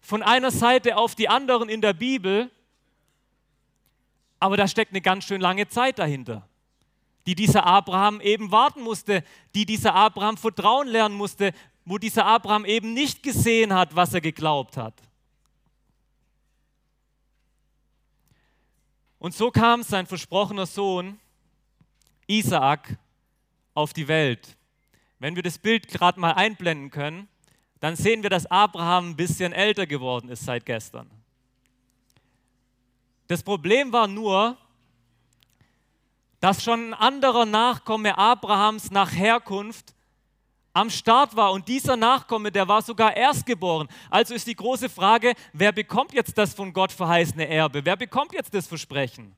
von 0.00 0.22
einer 0.22 0.50
Seite 0.50 0.96
auf 0.96 1.14
die 1.14 1.28
anderen 1.28 1.70
in 1.70 1.80
der 1.80 1.94
Bibel, 1.94 2.50
aber 4.44 4.58
da 4.58 4.68
steckt 4.68 4.92
eine 4.92 5.00
ganz 5.00 5.24
schön 5.24 5.40
lange 5.40 5.68
Zeit 5.68 5.98
dahinter, 5.98 6.46
die 7.24 7.34
dieser 7.34 7.64
Abraham 7.64 8.20
eben 8.20 8.52
warten 8.52 8.82
musste, 8.82 9.24
die 9.54 9.64
dieser 9.64 9.94
Abraham 9.94 10.36
Vertrauen 10.36 10.86
lernen 10.86 11.14
musste, 11.14 11.54
wo 11.86 11.96
dieser 11.96 12.26
Abraham 12.26 12.66
eben 12.66 12.92
nicht 12.92 13.22
gesehen 13.22 13.72
hat, 13.72 13.96
was 13.96 14.12
er 14.12 14.20
geglaubt 14.20 14.76
hat. 14.76 14.92
Und 19.18 19.34
so 19.34 19.50
kam 19.50 19.82
sein 19.82 20.06
versprochener 20.06 20.66
Sohn 20.66 21.18
Isaak 22.26 22.98
auf 23.72 23.94
die 23.94 24.08
Welt. 24.08 24.58
Wenn 25.20 25.36
wir 25.36 25.42
das 25.42 25.56
Bild 25.56 25.88
gerade 25.88 26.20
mal 26.20 26.32
einblenden 26.32 26.90
können, 26.90 27.28
dann 27.80 27.96
sehen 27.96 28.22
wir, 28.22 28.28
dass 28.28 28.44
Abraham 28.44 29.12
ein 29.12 29.16
bisschen 29.16 29.54
älter 29.54 29.86
geworden 29.86 30.28
ist 30.28 30.44
seit 30.44 30.66
gestern. 30.66 31.10
Das 33.26 33.42
Problem 33.42 33.92
war 33.92 34.06
nur, 34.06 34.56
dass 36.40 36.62
schon 36.62 36.90
ein 36.90 36.94
anderer 36.94 37.46
Nachkomme 37.46 38.18
Abrahams 38.18 38.90
nach 38.90 39.12
Herkunft 39.12 39.94
am 40.74 40.90
Start 40.90 41.36
war 41.36 41.52
und 41.52 41.68
dieser 41.68 41.96
Nachkomme, 41.96 42.52
der 42.52 42.68
war 42.68 42.82
sogar 42.82 43.16
erstgeboren. 43.16 43.88
Also 44.10 44.34
ist 44.34 44.46
die 44.46 44.56
große 44.56 44.88
Frage, 44.88 45.34
wer 45.52 45.72
bekommt 45.72 46.12
jetzt 46.12 46.36
das 46.36 46.52
von 46.52 46.72
Gott 46.72 46.92
verheißene 46.92 47.48
Erbe? 47.48 47.84
Wer 47.84 47.96
bekommt 47.96 48.32
jetzt 48.32 48.52
das 48.52 48.66
Versprechen? 48.66 49.34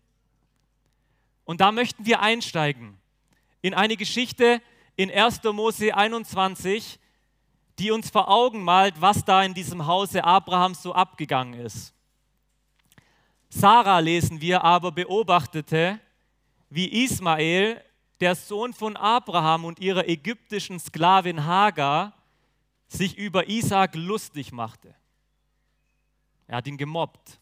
Und 1.44 1.60
da 1.60 1.70
möchten 1.70 2.06
wir 2.06 2.20
einsteigen 2.20 2.98
in 3.62 3.74
eine 3.74 3.96
Geschichte 3.96 4.60
in 4.96 5.10
1. 5.10 5.42
Mose 5.44 5.94
21, 5.94 6.98
die 7.78 7.90
uns 7.90 8.10
vor 8.10 8.28
Augen 8.28 8.64
malt, 8.64 8.94
was 9.00 9.24
da 9.24 9.42
in 9.42 9.54
diesem 9.54 9.86
Hause 9.86 10.24
Abrahams 10.24 10.82
so 10.82 10.94
abgegangen 10.94 11.54
ist. 11.54 11.95
Sarah, 13.58 14.00
lesen 14.00 14.42
wir, 14.42 14.64
aber 14.64 14.92
beobachtete, 14.92 15.98
wie 16.68 17.04
Ismael 17.04 17.82
der 18.20 18.34
Sohn 18.34 18.74
von 18.74 18.98
Abraham 18.98 19.64
und 19.64 19.78
ihrer 19.78 20.06
ägyptischen 20.06 20.78
Sklavin 20.78 21.46
Hagar, 21.46 22.12
sich 22.86 23.16
über 23.16 23.48
Isaac 23.48 23.94
lustig 23.94 24.52
machte. 24.52 24.94
Er 26.46 26.58
hat 26.58 26.66
ihn 26.66 26.76
gemobbt. 26.76 27.40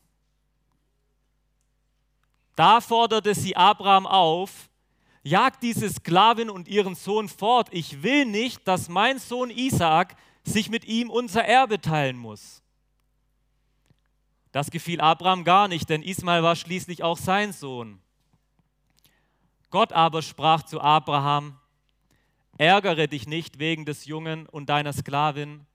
Da 2.54 2.80
forderte 2.80 3.34
sie 3.34 3.56
Abraham 3.56 4.06
auf, 4.06 4.70
jagt 5.24 5.64
diese 5.64 5.90
Sklavin 5.90 6.48
und 6.48 6.68
ihren 6.68 6.94
Sohn 6.94 7.28
fort. 7.28 7.70
Ich 7.72 8.04
will 8.04 8.24
nicht, 8.24 8.68
dass 8.68 8.88
mein 8.88 9.18
Sohn 9.18 9.50
Isaac 9.50 10.14
sich 10.44 10.70
mit 10.70 10.84
ihm 10.84 11.10
unser 11.10 11.44
Erbe 11.44 11.80
teilen 11.80 12.16
muss. 12.16 12.63
Das 14.54 14.70
gefiel 14.70 15.00
Abraham 15.00 15.42
gar 15.42 15.66
nicht, 15.66 15.90
denn 15.90 16.00
Ismael 16.00 16.44
war 16.44 16.54
schließlich 16.54 17.02
auch 17.02 17.18
sein 17.18 17.52
Sohn. 17.52 18.00
Gott 19.68 19.92
aber 19.92 20.22
sprach 20.22 20.62
zu 20.62 20.80
Abraham, 20.80 21.58
ärgere 22.56 23.08
dich 23.08 23.26
nicht 23.26 23.58
wegen 23.58 23.84
des 23.84 24.04
Jungen 24.04 24.46
und 24.46 24.66
deiner 24.68 24.92
Sklavin, 24.92 25.66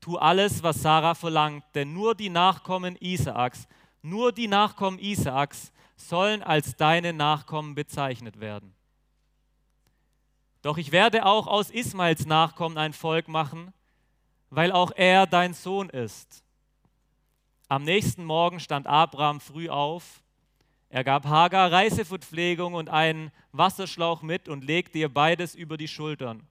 tu 0.00 0.18
alles, 0.18 0.64
was 0.64 0.82
Sarah 0.82 1.14
verlangt, 1.14 1.62
denn 1.76 1.92
nur 1.92 2.16
die 2.16 2.28
Nachkommen 2.28 2.96
Isaaks, 2.96 3.68
nur 4.02 4.32
die 4.32 4.48
Nachkommen 4.48 4.98
Isaaks 4.98 5.70
sollen 5.94 6.42
als 6.42 6.74
deine 6.74 7.12
Nachkommen 7.12 7.76
bezeichnet 7.76 8.40
werden. 8.40 8.74
Doch 10.62 10.76
ich 10.76 10.90
werde 10.90 11.24
auch 11.24 11.46
aus 11.46 11.70
Ismaels 11.70 12.26
Nachkommen 12.26 12.78
ein 12.78 12.94
Volk 12.94 13.28
machen, 13.28 13.72
weil 14.50 14.72
auch 14.72 14.90
er 14.90 15.28
dein 15.28 15.54
Sohn 15.54 15.88
ist. 15.88 16.42
Am 17.72 17.84
nächsten 17.84 18.26
Morgen 18.26 18.60
stand 18.60 18.86
Abraham 18.86 19.40
früh 19.40 19.70
auf, 19.70 20.22
er 20.90 21.04
gab 21.04 21.24
Hagar 21.24 21.72
Reiseverpflegung 21.72 22.74
und 22.74 22.90
einen 22.90 23.32
Wasserschlauch 23.52 24.20
mit 24.20 24.46
und 24.46 24.62
legte 24.62 24.98
ihr 24.98 25.08
beides 25.08 25.54
über 25.54 25.78
die 25.78 25.88
Schultern. 25.88 26.46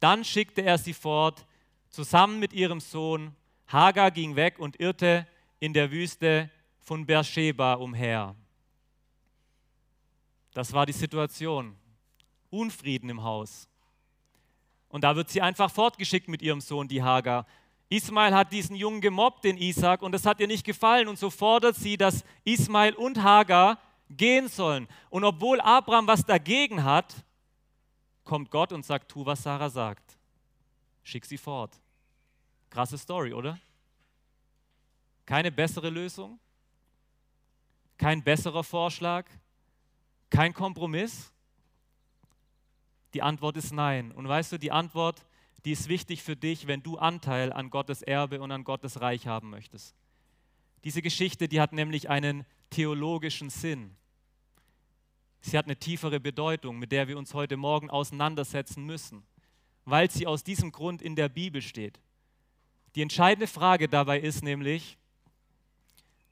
Dann 0.00 0.24
schickte 0.24 0.62
er 0.62 0.78
sie 0.78 0.94
fort, 0.94 1.44
zusammen 1.90 2.40
mit 2.40 2.54
ihrem 2.54 2.80
Sohn. 2.80 3.36
Hagar 3.66 4.10
ging 4.10 4.36
weg 4.36 4.58
und 4.58 4.80
irrte 4.80 5.26
in 5.60 5.74
der 5.74 5.90
Wüste 5.90 6.48
von 6.80 7.04
Beersheba 7.04 7.74
umher. 7.74 8.34
Das 10.54 10.72
war 10.72 10.86
die 10.86 10.92
Situation. 10.92 11.76
Unfrieden 12.48 13.10
im 13.10 13.22
Haus. 13.22 13.68
Und 14.88 15.04
da 15.04 15.14
wird 15.14 15.28
sie 15.28 15.42
einfach 15.42 15.70
fortgeschickt 15.70 16.28
mit 16.28 16.40
ihrem 16.40 16.62
Sohn, 16.62 16.88
die 16.88 17.02
Hagar. 17.02 17.44
Ismael 17.88 18.34
hat 18.34 18.52
diesen 18.52 18.76
Jungen 18.76 19.00
gemobbt, 19.00 19.44
den 19.44 19.56
Isaac, 19.56 20.02
und 20.02 20.12
das 20.12 20.26
hat 20.26 20.40
ihr 20.40 20.46
nicht 20.46 20.64
gefallen. 20.64 21.08
Und 21.08 21.18
so 21.18 21.30
fordert 21.30 21.76
sie, 21.76 21.96
dass 21.96 22.24
Ismael 22.44 22.94
und 22.94 23.22
Hagar 23.22 23.78
gehen 24.10 24.48
sollen. 24.48 24.88
Und 25.10 25.24
obwohl 25.24 25.60
Abraham 25.60 26.06
was 26.06 26.24
dagegen 26.24 26.84
hat, 26.84 27.14
kommt 28.24 28.50
Gott 28.50 28.72
und 28.72 28.84
sagt, 28.84 29.10
tu, 29.10 29.24
was 29.24 29.42
Sarah 29.42 29.68
sagt. 29.68 30.18
Schick 31.02 31.24
sie 31.26 31.38
fort. 31.38 31.78
Krasse 32.70 32.96
Story, 32.96 33.32
oder? 33.32 33.58
Keine 35.26 35.52
bessere 35.52 35.90
Lösung? 35.90 36.38
Kein 37.98 38.22
besserer 38.22 38.64
Vorschlag? 38.64 39.26
Kein 40.30 40.52
Kompromiss? 40.52 41.32
Die 43.12 43.22
Antwort 43.22 43.56
ist 43.56 43.72
nein. 43.72 44.10
Und 44.10 44.26
weißt 44.26 44.52
du, 44.52 44.58
die 44.58 44.72
Antwort 44.72 45.20
ist, 45.20 45.26
die 45.64 45.72
ist 45.72 45.88
wichtig 45.88 46.22
für 46.22 46.36
dich, 46.36 46.66
wenn 46.66 46.82
du 46.82 46.98
Anteil 46.98 47.52
an 47.52 47.70
Gottes 47.70 48.02
Erbe 48.02 48.40
und 48.40 48.50
an 48.52 48.64
Gottes 48.64 49.00
Reich 49.00 49.26
haben 49.26 49.50
möchtest. 49.50 49.94
Diese 50.84 51.00
Geschichte, 51.00 51.48
die 51.48 51.60
hat 51.60 51.72
nämlich 51.72 52.10
einen 52.10 52.44
theologischen 52.68 53.48
Sinn. 53.48 53.96
Sie 55.40 55.56
hat 55.56 55.64
eine 55.64 55.76
tiefere 55.76 56.20
Bedeutung, 56.20 56.78
mit 56.78 56.92
der 56.92 57.08
wir 57.08 57.16
uns 57.16 57.32
heute 57.32 57.56
Morgen 57.56 57.88
auseinandersetzen 57.88 58.84
müssen, 58.84 59.24
weil 59.84 60.10
sie 60.10 60.26
aus 60.26 60.44
diesem 60.44 60.72
Grund 60.72 61.00
in 61.00 61.16
der 61.16 61.28
Bibel 61.28 61.62
steht. 61.62 62.00
Die 62.94 63.02
entscheidende 63.02 63.46
Frage 63.46 63.88
dabei 63.88 64.20
ist 64.20 64.42
nämlich, 64.42 64.98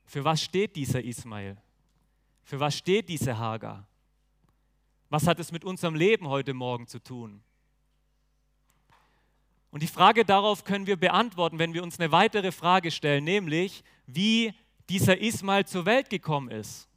für 0.04 0.24
was 0.24 0.42
steht 0.42 0.76
dieser 0.76 1.02
Ismael? 1.02 1.56
Für 2.44 2.60
was 2.60 2.76
steht 2.76 3.08
diese 3.08 3.38
Hagar? 3.38 3.86
Was 5.08 5.26
hat 5.26 5.38
es 5.40 5.52
mit 5.52 5.64
unserem 5.64 5.94
Leben 5.94 6.28
heute 6.28 6.52
Morgen 6.52 6.86
zu 6.86 6.98
tun? 6.98 7.42
Und 9.72 9.82
die 9.82 9.88
Frage 9.88 10.26
darauf 10.26 10.64
können 10.64 10.86
wir 10.86 10.96
beantworten, 10.96 11.58
wenn 11.58 11.72
wir 11.72 11.82
uns 11.82 11.98
eine 11.98 12.12
weitere 12.12 12.52
Frage 12.52 12.90
stellen, 12.90 13.24
nämlich 13.24 13.82
wie 14.06 14.52
dieser 14.90 15.18
Ismail 15.18 15.64
zur 15.64 15.86
Welt 15.86 16.10
gekommen 16.10 16.50
ist. 16.50 16.88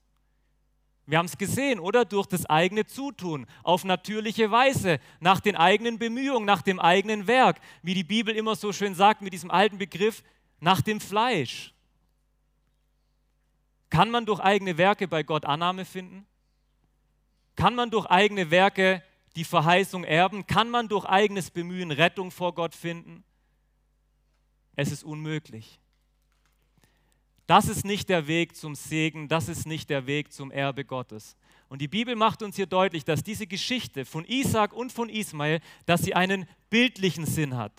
Wir 1.06 1.18
haben 1.18 1.28
es 1.28 1.38
gesehen, 1.38 1.80
oder? 1.80 2.04
Durch 2.04 2.28
das 2.28 2.46
eigene 2.48 2.86
Zutun, 2.86 3.46
auf 3.64 3.86
natürliche 3.86 4.52
Weise, 4.52 5.00
nach 5.22 5.40
den 5.40 5.56
eigenen 5.56 6.00
Bemühungen, 6.00 6.46
nach 6.46 6.62
dem 6.62 6.82
eigenen 6.82 7.28
Werk. 7.28 7.62
Wie 7.82 7.94
die 7.94 8.04
Bibel 8.04 8.36
immer 8.36 8.56
so 8.56 8.74
schön 8.74 8.94
sagt 8.94 9.22
mit 9.22 9.32
diesem 9.32 9.52
alten 9.52 9.78
Begriff, 9.78 10.22
nach 10.60 10.82
dem 10.82 11.00
Fleisch. 11.00 11.74
Kann 13.90 14.12
man 14.12 14.26
durch 14.26 14.42
eigene 14.42 14.78
Werke 14.78 15.08
bei 15.08 15.24
Gott 15.24 15.46
Annahme 15.46 15.86
finden? 15.86 16.26
Kann 17.56 17.76
man 17.76 17.90
durch 17.90 18.08
eigene 18.08 18.52
Werke 18.52 19.02
die 19.36 19.44
Verheißung 19.44 20.04
erben? 20.04 20.48
Kann 20.48 20.70
man 20.70 20.88
durch 20.88 21.06
eigenes 21.06 21.52
Bemühen 21.52 21.92
Rettung 21.92 22.32
vor 22.32 22.54
Gott 22.54 22.76
finden? 22.76 23.24
Es 24.76 24.92
ist 24.92 25.04
unmöglich. 25.04 25.80
Das 27.48 27.68
ist 27.68 27.86
nicht 27.86 28.10
der 28.10 28.28
Weg 28.28 28.56
zum 28.56 28.74
Segen, 28.74 29.28
das 29.28 29.50
ist 29.50 29.68
nicht 29.68 29.90
der 29.90 30.08
Weg 30.08 30.34
zum 30.34 30.50
Erbe 30.50 30.84
Gottes. 30.84 31.36
Und 31.70 31.82
die 31.82 31.88
Bibel 31.88 32.16
macht 32.16 32.42
uns 32.42 32.56
hier 32.56 32.66
deutlich, 32.66 33.06
dass 33.06 33.24
diese 33.24 33.46
Geschichte 33.46 34.06
von 34.06 34.26
Isaac 34.26 34.74
und 34.74 34.92
von 34.92 35.10
Ismael, 35.10 35.60
dass 35.86 36.02
sie 36.02 36.16
einen 36.16 36.48
bildlichen 36.70 37.26
Sinn 37.26 37.56
hat. 37.56 37.74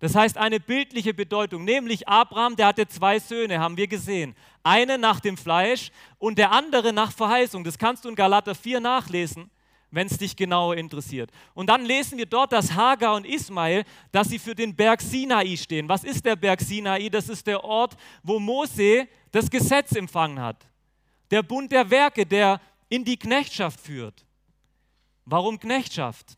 Das 0.00 0.16
heißt 0.16 0.36
eine 0.36 0.58
bildliche 0.58 1.14
Bedeutung, 1.14 1.64
nämlich 1.64 2.08
Abraham, 2.08 2.56
der 2.56 2.66
hatte 2.66 2.88
zwei 2.88 3.20
Söhne, 3.20 3.60
haben 3.60 3.76
wir 3.76 3.86
gesehen. 3.86 4.34
Eine 4.64 4.98
nach 4.98 5.20
dem 5.20 5.36
Fleisch 5.36 5.92
und 6.18 6.38
der 6.38 6.50
andere 6.50 6.92
nach 6.92 7.12
Verheißung. 7.12 7.62
Das 7.62 7.78
kannst 7.78 8.04
du 8.04 8.08
in 8.08 8.16
Galater 8.16 8.56
4 8.56 8.80
nachlesen, 8.80 9.48
wenn 9.92 10.08
es 10.08 10.18
dich 10.18 10.34
genauer 10.34 10.76
interessiert. 10.76 11.30
Und 11.54 11.68
dann 11.68 11.84
lesen 11.84 12.18
wir 12.18 12.26
dort, 12.26 12.50
dass 12.52 12.74
Hagar 12.74 13.14
und 13.14 13.24
Ismael, 13.24 13.84
dass 14.10 14.28
sie 14.28 14.40
für 14.40 14.56
den 14.56 14.74
Berg 14.74 15.00
Sinai 15.00 15.56
stehen. 15.56 15.88
Was 15.88 16.02
ist 16.02 16.24
der 16.24 16.34
Berg 16.34 16.60
Sinai? 16.60 17.08
Das 17.08 17.28
ist 17.28 17.46
der 17.46 17.62
Ort, 17.62 17.96
wo 18.24 18.40
Mose 18.40 19.06
das 19.30 19.48
Gesetz 19.48 19.92
empfangen 19.92 20.40
hat. 20.40 20.66
Der 21.30 21.44
Bund 21.44 21.70
der 21.70 21.88
Werke, 21.88 22.26
der 22.26 22.60
in 22.88 23.04
die 23.04 23.16
Knechtschaft 23.16 23.80
führt. 23.80 24.26
Warum 25.24 25.60
Knechtschaft? 25.60 26.36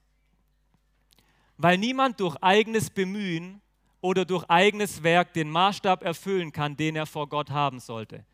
weil 1.56 1.78
niemand 1.78 2.20
durch 2.20 2.36
eigenes 2.42 2.90
Bemühen 2.90 3.60
oder 4.00 4.24
durch 4.24 4.44
eigenes 4.50 5.02
Werk 5.02 5.32
den 5.32 5.50
Maßstab 5.50 6.02
erfüllen 6.02 6.52
kann, 6.52 6.76
den 6.76 6.96
er 6.96 7.06
vor 7.06 7.28
Gott 7.28 7.50
haben 7.50 7.80
sollte. 7.80 8.24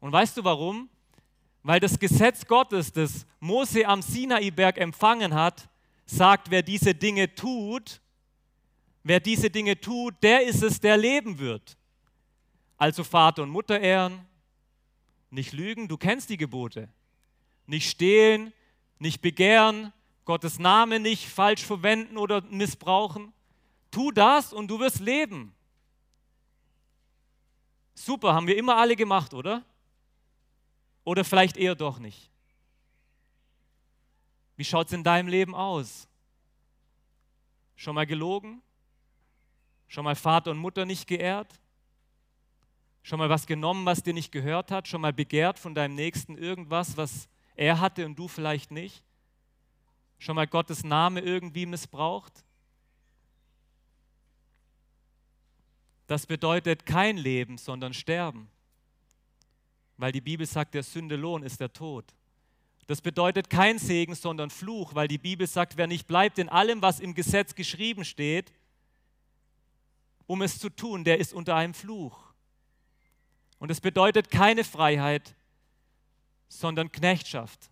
Und 0.00 0.12
weißt 0.12 0.36
du 0.36 0.44
warum? 0.44 0.88
Weil 1.62 1.80
das 1.80 1.98
Gesetz 1.98 2.46
Gottes, 2.46 2.92
das 2.92 3.26
Mose 3.40 3.86
am 3.86 4.02
Sinaiberg 4.02 4.78
empfangen 4.78 5.34
hat, 5.34 5.68
sagt, 6.06 6.50
wer 6.50 6.62
diese 6.62 6.94
Dinge 6.94 7.34
tut, 7.34 8.00
wer 9.02 9.20
diese 9.20 9.50
Dinge 9.50 9.78
tut, 9.80 10.14
der 10.22 10.44
ist 10.44 10.62
es, 10.62 10.80
der 10.80 10.96
leben 10.96 11.38
wird. 11.38 11.76
Also 12.76 13.04
Vater 13.04 13.42
und 13.42 13.50
Mutter 13.50 13.80
ehren, 13.80 14.26
nicht 15.30 15.52
lügen, 15.52 15.88
du 15.88 15.96
kennst 15.96 16.30
die 16.30 16.36
Gebote. 16.36 16.88
Nicht 17.66 17.90
stehlen, 17.90 18.52
nicht 18.98 19.20
begehren, 19.20 19.92
Gottes 20.24 20.58
Name 20.58 21.00
nicht 21.00 21.28
falsch 21.28 21.64
verwenden 21.64 22.16
oder 22.18 22.42
missbrauchen. 22.42 23.32
Tu 23.90 24.10
das 24.12 24.52
und 24.52 24.68
du 24.68 24.78
wirst 24.78 25.00
leben. 25.00 25.54
Super, 27.94 28.34
haben 28.34 28.46
wir 28.46 28.56
immer 28.56 28.76
alle 28.76 28.94
gemacht, 28.94 29.34
oder? 29.34 29.64
Oder 31.08 31.24
vielleicht 31.24 31.56
eher 31.56 31.74
doch 31.74 31.98
nicht. 31.98 32.30
Wie 34.56 34.64
schaut 34.64 34.88
es 34.88 34.92
in 34.92 35.02
deinem 35.02 35.26
Leben 35.26 35.54
aus? 35.54 36.06
Schon 37.76 37.94
mal 37.94 38.04
gelogen? 38.04 38.60
Schon 39.86 40.04
mal 40.04 40.14
Vater 40.14 40.50
und 40.50 40.58
Mutter 40.58 40.84
nicht 40.84 41.06
geehrt? 41.06 41.62
Schon 43.02 43.18
mal 43.18 43.30
was 43.30 43.46
genommen, 43.46 43.86
was 43.86 44.02
dir 44.02 44.12
nicht 44.12 44.32
gehört 44.32 44.70
hat? 44.70 44.86
Schon 44.86 45.00
mal 45.00 45.14
begehrt 45.14 45.58
von 45.58 45.74
deinem 45.74 45.94
Nächsten 45.94 46.36
irgendwas, 46.36 46.98
was 46.98 47.26
er 47.56 47.80
hatte 47.80 48.04
und 48.04 48.18
du 48.18 48.28
vielleicht 48.28 48.70
nicht? 48.70 49.02
Schon 50.18 50.36
mal 50.36 50.46
Gottes 50.46 50.84
Name 50.84 51.20
irgendwie 51.20 51.64
missbraucht? 51.64 52.44
Das 56.06 56.26
bedeutet 56.26 56.84
kein 56.84 57.16
Leben, 57.16 57.56
sondern 57.56 57.94
Sterben. 57.94 58.50
Weil 59.98 60.12
die 60.12 60.20
Bibel 60.20 60.46
sagt, 60.46 60.74
der 60.74 60.82
Sündelohn 60.82 61.42
ist 61.42 61.60
der 61.60 61.72
Tod. 61.72 62.04
Das 62.86 63.02
bedeutet 63.02 63.50
kein 63.50 63.78
Segen, 63.78 64.14
sondern 64.14 64.48
Fluch, 64.48 64.94
weil 64.94 65.08
die 65.08 65.18
Bibel 65.18 65.46
sagt, 65.46 65.76
wer 65.76 65.86
nicht 65.86 66.06
bleibt 66.06 66.38
in 66.38 66.48
allem, 66.48 66.80
was 66.80 67.00
im 67.00 67.14
Gesetz 67.14 67.54
geschrieben 67.54 68.04
steht, 68.04 68.50
um 70.26 70.40
es 70.40 70.58
zu 70.58 70.70
tun, 70.70 71.04
der 71.04 71.18
ist 71.18 71.34
unter 71.34 71.54
einem 71.54 71.74
Fluch. 71.74 72.18
Und 73.58 73.70
es 73.70 73.80
bedeutet 73.80 74.30
keine 74.30 74.64
Freiheit, 74.64 75.34
sondern 76.48 76.90
Knechtschaft. 76.90 77.70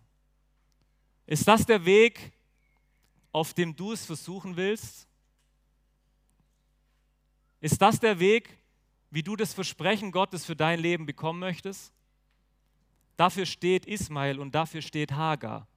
Ist 1.25 1.47
das 1.47 1.65
der 1.65 1.85
Weg, 1.85 2.31
auf 3.31 3.53
dem 3.53 3.75
du 3.75 3.93
es 3.93 4.05
versuchen 4.05 4.55
willst? 4.55 5.07
Ist 7.59 7.81
das 7.81 7.99
der 7.99 8.19
Weg, 8.19 8.57
wie 9.09 9.23
du 9.23 9.35
das 9.35 9.53
Versprechen 9.53 10.11
Gottes 10.11 10.45
für 10.45 10.55
dein 10.55 10.79
Leben 10.79 11.05
bekommen 11.05 11.39
möchtest? 11.39 11.91
Dafür 13.17 13.45
steht 13.45 13.85
Ismael 13.85 14.39
und 14.39 14.55
dafür 14.55 14.81
steht 14.81 15.11
Hagar. 15.11 15.67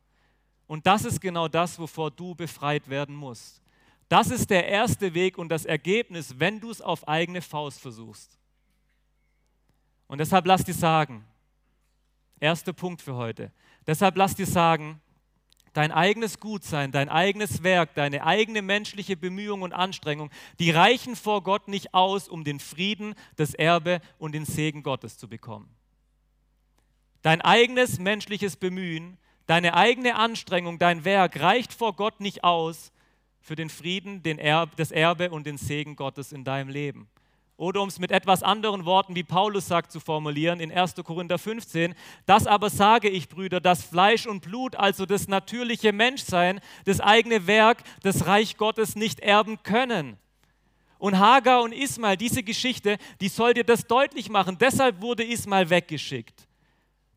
Und 0.67 0.87
das 0.87 1.05
ist 1.05 1.21
genau 1.21 1.49
das, 1.49 1.79
wovor 1.79 2.11
du 2.11 2.35
befreit 2.35 2.89
werden 2.89 3.17
musst. 3.17 3.61
Das 4.09 4.31
ist 4.31 4.51
der 4.51 4.69
erste 4.69 5.15
Weg 5.15 5.39
und 5.39 5.49
das 5.49 5.65
Ergebnis, 5.65 6.39
wenn 6.39 6.61
du 6.61 6.71
es 6.71 6.81
auf 6.81 7.09
eigene 7.09 7.43
Faust 7.43 7.81
versuchst. 7.81 8.39
Und 10.07 10.19
deshalb 10.19 10.47
lass 10.47 10.65
dir 10.65 10.75
sagen, 10.75 11.25
erster 12.39 12.73
Punkt 12.73 13.01
für 13.01 13.15
heute, 13.15 13.53
deshalb 13.87 14.17
lass 14.17 14.35
dir 14.35 14.47
sagen, 14.47 15.01
dein 15.73 15.93
eigenes 15.93 16.41
Gutsein, 16.41 16.91
dein 16.93 17.09
eigenes 17.09 17.63
Werk, 17.63 17.95
deine 17.95 18.25
eigene 18.27 18.63
menschliche 18.63 19.17
Bemühung 19.17 19.63
und 19.63 19.73
Anstrengung, 19.73 20.31
die 20.59 20.73
reichen 20.73 21.17
vor 21.17 21.43
Gott 21.43 21.69
nicht 21.69 21.95
aus, 21.95 22.29
um 22.29 22.45
den 22.45 22.61
Frieden, 22.61 23.15
das 23.37 23.55
Erbe 23.55 24.01
und 24.19 24.33
den 24.33 24.45
Segen 24.45 24.83
Gottes 24.83 25.17
zu 25.17 25.29
bekommen. 25.29 25.69
Dein 27.23 27.41
eigenes 27.43 27.99
menschliches 27.99 28.57
Bemühen, 28.57 29.19
deine 29.47 29.75
eigene 29.75 30.15
Anstrengung, 30.17 30.79
dein 30.79 31.05
Werk 31.05 31.41
reicht 31.41 31.73
vor 31.73 31.95
Gott 31.95 32.21
nicht 32.21 32.45
aus 32.45 32.93
für 33.41 33.57
den 33.57 33.69
Frieden, 33.69 34.23
den 34.23 34.39
Erb, 34.39 34.77
das 34.77 34.91
Erbe 34.91 35.31
und 35.31 35.47
den 35.47 35.59
Segen 35.59 35.97
Gottes 35.97 36.33
in 36.33 36.45
deinem 36.45 36.69
Leben. 36.69 37.09
Oder 37.61 37.83
um 37.83 37.89
es 37.89 37.99
mit 37.99 38.11
etwas 38.11 38.43
anderen 38.43 38.87
Worten, 38.87 39.15
wie 39.15 39.23
Paulus 39.23 39.67
sagt, 39.67 39.93
zu 39.93 40.01
formulieren 40.01 40.61
in 40.61 40.73
1. 40.73 40.95
Korinther 41.05 41.39
15, 41.39 41.95
das 42.25 42.47
aber 42.47 42.71
sage 42.71 43.11
ich, 43.11 43.29
Brüder, 43.29 43.61
dass 43.61 43.85
Fleisch 43.85 44.27
und 44.27 44.41
Blut, 44.41 44.77
also 44.77 45.05
das 45.05 45.29
natürliche 45.29 45.93
Menschsein, 45.93 46.61
das 46.87 47.01
eigene 47.01 47.47
Werk, 47.47 47.83
das 48.03 48.27
Reich 48.27 48.57
Gottes 48.57 48.97
nicht 48.97 49.21
erben 49.21 49.63
können. 49.63 50.17
Und 50.99 51.19
Hagar 51.19 51.61
und 51.61 51.73
Ismael, 51.73 52.17
diese 52.17 52.43
Geschichte, 52.43 52.97
die 53.21 53.29
soll 53.29 53.53
dir 53.53 53.65
das 53.65 53.87
deutlich 53.87 54.31
machen. 54.31 54.57
Deshalb 54.59 55.03
wurde 55.03 55.23
Ismael 55.23 55.69
weggeschickt. 55.69 56.47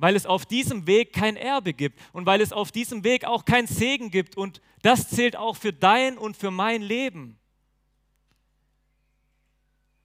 Weil 0.04 0.18
es 0.18 0.26
auf 0.26 0.46
diesem 0.46 0.86
Weg 0.86 1.14
kein 1.14 1.38
Erbe 1.38 1.72
gibt 1.72 1.98
und 2.12 2.26
weil 2.26 2.42
es 2.42 2.52
auf 2.52 2.74
diesem 2.74 3.06
Weg 3.06 3.24
auch 3.24 3.46
kein 3.46 3.68
Segen 3.68 4.12
gibt. 4.12 4.36
Und 4.36 4.60
das 4.82 5.08
zählt 5.08 5.38
auch 5.38 5.56
für 5.56 5.72
dein 5.72 6.18
und 6.18 6.36
für 6.36 6.52
mein 6.52 6.82
Leben. 6.82 7.40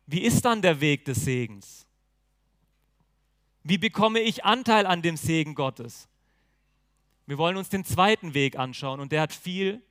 Wie 0.06 0.20
ist 0.20 0.44
dann 0.44 0.62
der 0.62 0.80
Weg 0.80 1.04
des 1.04 1.24
Segens? 1.24 1.84
Wie 3.64 3.76
bekomme 3.76 4.20
ich 4.20 4.44
Anteil 4.44 4.86
an 4.86 5.02
dem 5.02 5.16
Segen 5.16 5.56
Gottes? 5.56 6.06
Wir 7.26 7.36
wollen 7.36 7.56
uns 7.56 7.68
den 7.68 7.84
zweiten 7.84 8.34
Weg 8.34 8.56
anschauen 8.56 9.00
und 9.00 9.10
der 9.10 9.22
hat 9.22 9.32
viel 9.32 9.82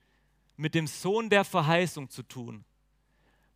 mit 0.56 0.74
dem 0.74 0.88
Sohn 0.88 1.30
der 1.30 1.44
Verheißung 1.44 2.10
zu 2.10 2.24
tun. 2.24 2.64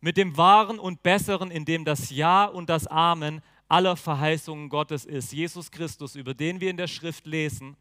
Mit 0.02 0.18
dem 0.18 0.36
Wahren 0.36 0.78
und 0.78 1.02
Besseren, 1.02 1.50
in 1.50 1.64
dem 1.64 1.86
das 1.86 2.10
Ja 2.10 2.44
und 2.44 2.68
das 2.68 2.86
Amen 2.86 3.40
aller 3.72 3.96
Verheißungen 3.96 4.68
Gottes 4.68 5.06
ist. 5.06 5.32
Jesus 5.32 5.70
Christus, 5.70 6.14
über 6.14 6.34
den 6.34 6.60
wir 6.60 6.68
in 6.68 6.76
der 6.76 6.88
Schrift 6.88 7.26
lesen, 7.26 7.74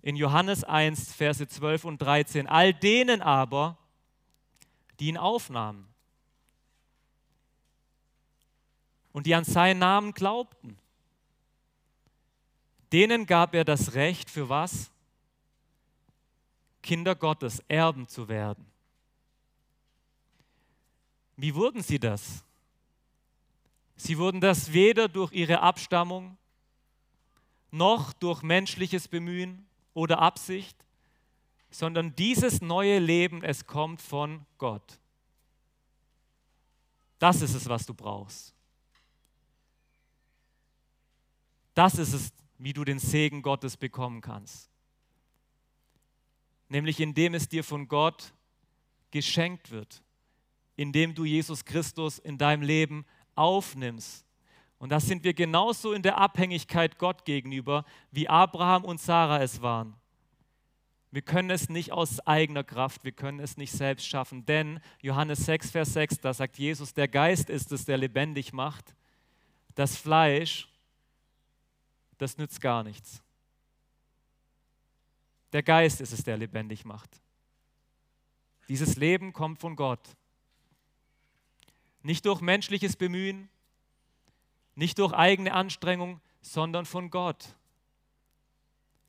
in 0.00 0.16
Johannes 0.16 0.64
1, 0.64 1.12
Verse 1.12 1.46
12 1.46 1.84
und 1.84 2.00
13. 2.00 2.46
All 2.46 2.72
denen 2.72 3.20
aber, 3.20 3.76
die 4.98 5.08
ihn 5.08 5.18
aufnahmen 5.18 5.86
und 9.12 9.26
die 9.26 9.34
an 9.34 9.44
seinen 9.44 9.80
Namen 9.80 10.12
glaubten. 10.14 10.78
Denen 12.90 13.26
gab 13.26 13.54
er 13.54 13.64
das 13.64 13.92
Recht 13.92 14.30
für 14.30 14.48
was? 14.48 14.90
Kinder 16.82 17.14
Gottes, 17.14 17.62
Erben 17.68 18.08
zu 18.08 18.28
werden. 18.28 18.64
Wie 21.36 21.54
wurden 21.54 21.82
sie 21.82 21.98
das? 21.98 22.45
Sie 23.96 24.18
wurden 24.18 24.40
das 24.40 24.72
weder 24.72 25.08
durch 25.08 25.32
ihre 25.32 25.60
Abstammung 25.60 26.36
noch 27.70 28.12
durch 28.12 28.42
menschliches 28.42 29.08
Bemühen 29.08 29.66
oder 29.94 30.18
Absicht, 30.20 30.76
sondern 31.70 32.14
dieses 32.14 32.60
neue 32.60 32.98
Leben, 32.98 33.42
es 33.42 33.66
kommt 33.66 34.00
von 34.00 34.46
Gott. 34.58 34.98
Das 37.18 37.42
ist 37.42 37.54
es, 37.54 37.68
was 37.68 37.86
du 37.86 37.94
brauchst. 37.94 38.54
Das 41.74 41.98
ist 41.98 42.12
es, 42.12 42.32
wie 42.58 42.72
du 42.72 42.84
den 42.84 42.98
Segen 42.98 43.42
Gottes 43.42 43.76
bekommen 43.76 44.20
kannst. 44.20 44.70
Nämlich 46.68 47.00
indem 47.00 47.34
es 47.34 47.48
dir 47.48 47.64
von 47.64 47.88
Gott 47.88 48.32
geschenkt 49.10 49.70
wird, 49.70 50.02
indem 50.74 51.14
du 51.14 51.24
Jesus 51.24 51.64
Christus 51.64 52.18
in 52.18 52.38
deinem 52.38 52.62
Leben 52.62 53.06
aufnimmst. 53.36 54.26
Und 54.78 54.90
da 54.90 55.00
sind 55.00 55.24
wir 55.24 55.32
genauso 55.32 55.92
in 55.92 56.02
der 56.02 56.18
Abhängigkeit 56.18 56.98
Gott 56.98 57.24
gegenüber, 57.24 57.84
wie 58.10 58.28
Abraham 58.28 58.84
und 58.84 59.00
Sarah 59.00 59.42
es 59.42 59.62
waren. 59.62 59.94
Wir 61.10 61.22
können 61.22 61.50
es 61.50 61.70
nicht 61.70 61.92
aus 61.92 62.20
eigener 62.26 62.62
Kraft, 62.62 63.04
wir 63.04 63.12
können 63.12 63.40
es 63.40 63.56
nicht 63.56 63.72
selbst 63.72 64.06
schaffen, 64.06 64.44
denn 64.44 64.80
Johannes 65.00 65.46
6, 65.46 65.70
Vers 65.70 65.94
6, 65.94 66.18
da 66.20 66.34
sagt 66.34 66.58
Jesus, 66.58 66.92
der 66.92 67.08
Geist 67.08 67.48
ist 67.48 67.72
es, 67.72 67.86
der 67.86 67.96
lebendig 67.96 68.52
macht. 68.52 68.94
Das 69.74 69.96
Fleisch, 69.96 70.68
das 72.18 72.36
nützt 72.36 72.60
gar 72.60 72.82
nichts. 72.82 73.22
Der 75.52 75.62
Geist 75.62 76.02
ist 76.02 76.12
es, 76.12 76.22
der 76.22 76.36
lebendig 76.36 76.84
macht. 76.84 77.22
Dieses 78.68 78.96
Leben 78.96 79.32
kommt 79.32 79.58
von 79.58 79.76
Gott. 79.76 80.16
Nicht 82.06 82.24
durch 82.24 82.40
menschliches 82.40 82.94
Bemühen, 82.94 83.48
nicht 84.76 85.00
durch 85.00 85.12
eigene 85.12 85.52
Anstrengung, 85.52 86.20
sondern 86.40 86.86
von 86.86 87.10
Gott. 87.10 87.56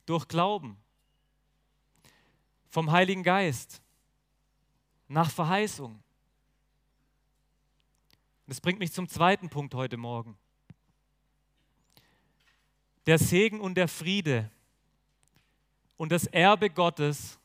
Durch 0.08 0.28
Glauben. 0.28 0.78
Vom 2.70 2.90
Heiligen 2.90 3.22
Geist. 3.22 3.84
Nach 5.08 5.30
Verheißung. 5.30 6.02
Das 8.48 8.60
bringt 8.60 8.80
mich 8.80 8.92
zum 8.92 9.08
zweiten 9.08 9.52
Punkt 9.52 9.76
heute 9.76 9.98
Morgen. 9.98 10.36
Der 13.06 13.20
Segen 13.20 13.62
und 13.62 13.76
der 13.76 13.90
Friede 13.90 14.50
und 15.98 16.12
das 16.12 16.26
Erbe 16.26 16.72
Gottes 16.72 17.38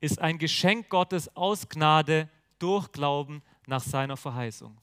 ist 0.00 0.18
ein 0.18 0.36
Geschenk 0.36 0.90
Gottes 0.90 1.34
aus 1.34 1.70
Gnade 1.70 2.28
durch 2.58 2.92
Glauben 2.92 3.42
nach 3.66 3.82
seiner 3.82 4.16
Verheißung. 4.16 4.76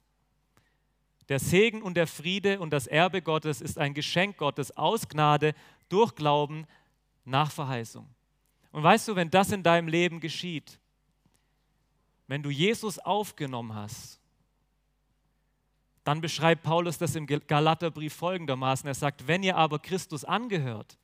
Der 1.29 1.39
Segen 1.39 1.81
und 1.81 1.95
der 1.95 2.07
Friede 2.07 2.59
und 2.59 2.71
das 2.71 2.85
Erbe 2.85 3.21
Gottes 3.21 3.61
ist 3.61 3.77
ein 3.77 3.93
Geschenk 3.93 4.37
Gottes 4.37 4.75
aus 4.75 5.07
Gnade 5.07 5.53
durch 5.89 6.15
Glauben 6.15 6.67
nach 7.23 7.49
Verheißung. 7.49 8.07
Und 8.71 8.83
weißt 8.83 9.07
du, 9.07 9.15
wenn 9.15 9.29
das 9.29 9.51
in 9.51 9.63
deinem 9.63 9.87
Leben 9.87 10.19
geschieht, 10.19 10.79
wenn 12.27 12.43
du 12.43 12.49
Jesus 12.49 12.99
aufgenommen 12.99 13.73
hast, 13.73 14.19
dann 16.03 16.19
beschreibt 16.19 16.63
Paulus 16.63 16.97
das 16.97 17.15
im 17.15 17.25
Galaterbrief 17.25 18.13
folgendermaßen. 18.13 18.87
Er 18.87 18.93
sagt, 18.95 19.25
wenn 19.27 19.43
ihr 19.43 19.55
aber 19.55 19.79
Christus 19.79 20.25
angehört, 20.25 20.97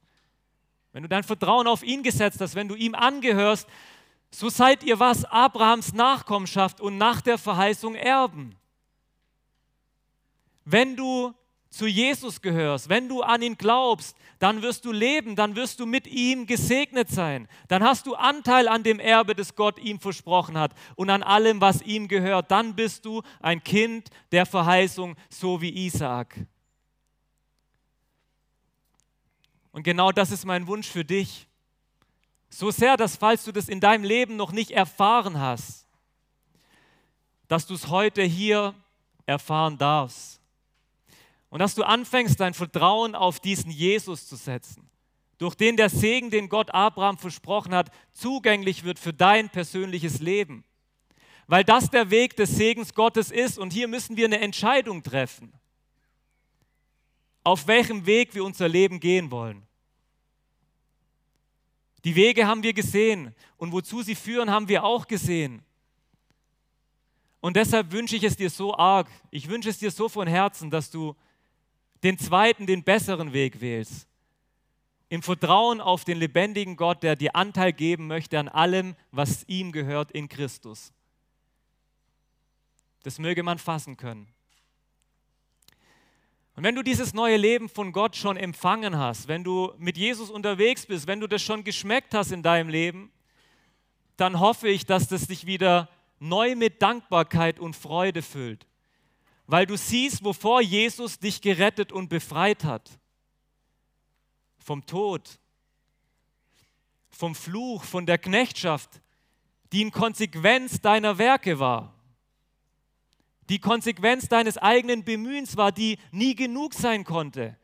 wenn 0.91 1.03
du 1.03 1.09
dein 1.09 1.23
Vertrauen 1.23 1.67
auf 1.67 1.83
ihn 1.83 2.03
gesetzt 2.03 2.41
hast, 2.41 2.55
wenn 2.55 2.67
du 2.67 2.75
ihm 2.75 2.95
angehörst, 2.95 3.69
so 4.31 4.49
seid 4.49 4.83
ihr 4.83 4.99
was? 4.99 5.25
Abrahams 5.25 5.93
Nachkommenschaft 5.93 6.79
und 6.81 6.97
nach 6.97 7.21
der 7.21 7.37
Verheißung 7.37 7.95
Erben. 7.95 8.55
Wenn 10.65 10.95
du 10.95 11.33
zu 11.69 11.87
Jesus 11.87 12.41
gehörst, 12.41 12.89
wenn 12.89 13.07
du 13.09 13.21
an 13.21 13.41
ihn 13.41 13.57
glaubst, 13.57 14.15
dann 14.39 14.61
wirst 14.61 14.85
du 14.85 14.91
leben, 14.91 15.35
dann 15.35 15.55
wirst 15.55 15.79
du 15.79 15.85
mit 15.85 16.07
ihm 16.07 16.45
gesegnet 16.45 17.09
sein. 17.09 17.47
Dann 17.67 17.83
hast 17.83 18.07
du 18.07 18.15
Anteil 18.15 18.67
an 18.67 18.83
dem 18.83 18.99
Erbe, 18.99 19.35
das 19.35 19.55
Gott 19.55 19.77
ihm 19.79 19.99
versprochen 19.99 20.57
hat 20.57 20.73
und 20.95 21.09
an 21.09 21.23
allem, 21.23 21.61
was 21.61 21.81
ihm 21.81 22.07
gehört. 22.07 22.49
Dann 22.49 22.75
bist 22.75 23.05
du 23.05 23.21
ein 23.39 23.63
Kind 23.63 24.09
der 24.31 24.45
Verheißung, 24.45 25.15
so 25.29 25.61
wie 25.61 25.85
Isaak. 25.85 26.35
Und 29.71 29.83
genau 29.83 30.11
das 30.11 30.31
ist 30.31 30.45
mein 30.45 30.65
Wunsch 30.67 30.87
für 30.87 31.05
dich. 31.05 31.48
So 32.49 32.71
sehr, 32.71 32.97
dass 32.97 33.15
falls 33.15 33.43
du 33.43 33.51
das 33.51 33.69
in 33.69 33.79
deinem 33.79 34.03
Leben 34.03 34.35
noch 34.35 34.51
nicht 34.51 34.71
erfahren 34.71 35.39
hast, 35.39 35.87
dass 37.47 37.67
du 37.67 37.73
es 37.73 37.87
heute 37.87 38.23
hier 38.23 38.73
erfahren 39.25 39.77
darfst. 39.77 40.39
Und 41.49 41.59
dass 41.59 41.75
du 41.75 41.83
anfängst, 41.83 42.39
dein 42.39 42.53
Vertrauen 42.53 43.15
auf 43.15 43.39
diesen 43.39 43.71
Jesus 43.71 44.27
zu 44.27 44.35
setzen, 44.35 44.89
durch 45.39 45.55
den 45.55 45.77
der 45.77 45.89
Segen, 45.89 46.29
den 46.29 46.49
Gott 46.49 46.71
Abraham 46.71 47.17
versprochen 47.17 47.73
hat, 47.73 47.91
zugänglich 48.11 48.83
wird 48.83 48.99
für 48.99 49.13
dein 49.13 49.49
persönliches 49.49 50.19
Leben. 50.19 50.63
Weil 51.47 51.63
das 51.63 51.89
der 51.89 52.11
Weg 52.11 52.35
des 52.35 52.55
Segens 52.55 52.93
Gottes 52.93 53.31
ist 53.31 53.57
und 53.57 53.73
hier 53.73 53.87
müssen 53.87 54.15
wir 54.15 54.25
eine 54.25 54.39
Entscheidung 54.39 55.01
treffen, 55.01 55.51
auf 57.43 57.65
welchem 57.65 58.05
Weg 58.05 58.35
wir 58.35 58.43
unser 58.43 58.67
Leben 58.67 58.99
gehen 58.99 59.31
wollen. 59.31 59.65
Die 62.03 62.15
Wege 62.15 62.47
haben 62.47 62.63
wir 62.63 62.73
gesehen 62.73 63.35
und 63.57 63.71
wozu 63.71 64.01
sie 64.01 64.15
führen, 64.15 64.49
haben 64.49 64.67
wir 64.67 64.83
auch 64.83 65.07
gesehen. 65.07 65.61
Und 67.41 67.55
deshalb 67.55 67.91
wünsche 67.91 68.15
ich 68.15 68.23
es 68.23 68.35
dir 68.35 68.49
so 68.49 68.75
arg, 68.75 69.09
ich 69.31 69.49
wünsche 69.49 69.69
es 69.69 69.79
dir 69.79 69.91
so 69.91 70.09
von 70.09 70.27
Herzen, 70.27 70.69
dass 70.69 70.91
du 70.91 71.15
den 72.03 72.17
zweiten, 72.17 72.65
den 72.65 72.83
besseren 72.83 73.33
Weg 73.33 73.61
wählst. 73.61 74.07
Im 75.09 75.23
Vertrauen 75.23 75.81
auf 75.81 76.05
den 76.05 76.17
lebendigen 76.17 76.75
Gott, 76.75 77.01
der 77.01 77.15
dir 77.15 77.35
Anteil 77.35 77.73
geben 77.73 78.07
möchte 78.07 78.39
an 78.39 78.47
allem, 78.47 78.95
was 79.11 79.43
ihm 79.47 79.71
gehört 79.71 80.11
in 80.11 80.29
Christus. 80.29 80.93
Das 83.03 83.17
möge 83.17 83.43
man 83.43 83.57
fassen 83.57 83.97
können. 83.97 84.27
Und 86.59 86.65
wenn 86.65 86.75
du 86.75 86.83
dieses 86.83 87.13
neue 87.13 87.37
Leben 87.37 87.69
von 87.69 87.93
Gott 87.93 88.17
schon 88.17 88.35
empfangen 88.35 88.97
hast, 88.97 89.29
wenn 89.29 89.45
du 89.45 89.71
mit 89.77 89.95
Jesus 89.95 90.29
unterwegs 90.29 90.85
bist, 90.85 91.07
wenn 91.07 91.21
du 91.21 91.27
das 91.27 91.41
schon 91.41 91.63
geschmeckt 91.63 92.13
hast 92.13 92.33
in 92.33 92.43
deinem 92.43 92.67
Leben, 92.67 93.13
dann 94.17 94.41
hoffe 94.41 94.67
ich, 94.67 94.85
dass 94.85 95.07
das 95.07 95.27
dich 95.27 95.45
wieder 95.45 95.87
neu 96.19 96.57
mit 96.57 96.81
Dankbarkeit 96.81 97.61
und 97.61 97.77
Freude 97.77 98.21
füllt, 98.21 98.67
weil 99.47 99.67
du 99.67 99.77
siehst, 99.77 100.21
wovor 100.25 100.59
Jesus 100.59 101.17
dich 101.17 101.39
gerettet 101.39 101.93
und 101.93 102.09
befreit 102.09 102.65
hat. 102.65 102.99
Vom 104.57 104.85
Tod, 104.85 105.39
vom 107.09 107.35
Fluch, 107.35 107.85
von 107.85 108.05
der 108.05 108.17
Knechtschaft, 108.17 109.01
die 109.71 109.81
in 109.81 109.91
Konsequenz 109.91 110.81
deiner 110.81 111.17
Werke 111.17 111.57
war 111.57 111.98
die 113.49 113.59
Konsequenz 113.59 114.27
deines 114.27 114.57
eigenen 114.57 115.03
Bemühens 115.03 115.57
war, 115.57 115.71
die 115.71 115.97
nie 116.11 116.35
genug 116.35 116.73
sein 116.73 117.03
konnte. 117.03 117.57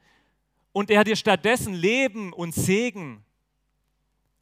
Und 0.72 0.90
er 0.90 1.04
dir 1.04 1.16
stattdessen 1.16 1.74
Leben 1.74 2.34
und 2.34 2.54
Segen 2.54 3.24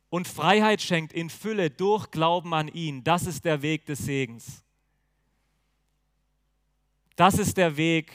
und 0.10 0.27
Freiheit 0.27 0.82
schenkt 0.82 1.12
in 1.13 1.29
Fülle 1.29 1.69
durch 1.69 2.10
Glauben 2.12 2.53
an 2.53 2.67
ihn. 2.69 3.03
Das 3.03 3.27
ist 3.27 3.45
der 3.45 3.62
Weg 3.62 3.86
des 3.86 3.99
Segens. 3.99 4.63
Das 7.15 7.38
ist 7.38 7.58
der 7.58 7.77
Weg, 7.77 8.12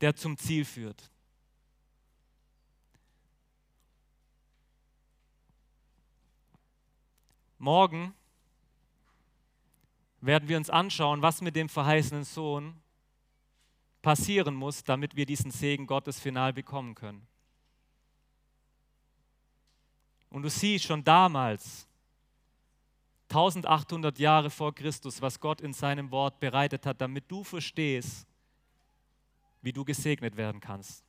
der 0.00 0.14
zum 0.16 0.36
Ziel 0.36 0.64
führt. 0.64 1.10
Morgen 7.58 8.14
werden 10.20 10.48
wir 10.48 10.56
uns 10.56 10.70
anschauen, 10.70 11.22
was 11.22 11.40
mit 11.40 11.56
dem 11.56 11.68
verheißenen 11.68 12.24
Sohn 12.24 12.80
passieren 14.02 14.54
muss, 14.54 14.84
damit 14.84 15.16
wir 15.16 15.26
diesen 15.26 15.50
Segen 15.50 15.86
Gottes 15.86 16.20
final 16.20 16.52
bekommen 16.52 16.94
können. 16.94 17.26
Und 20.30 20.42
du 20.42 20.50
siehst 20.50 20.84
schon 20.84 21.02
damals, 21.02 21.86
1800 23.30 24.18
Jahre 24.18 24.50
vor 24.50 24.74
Christus, 24.74 25.22
was 25.22 25.38
Gott 25.38 25.60
in 25.60 25.72
seinem 25.72 26.10
Wort 26.10 26.40
bereitet 26.40 26.84
hat, 26.86 27.00
damit 27.00 27.30
du 27.30 27.44
verstehst, 27.44 28.26
wie 29.62 29.72
du 29.72 29.84
gesegnet 29.84 30.36
werden 30.36 30.60
kannst. 30.60 31.04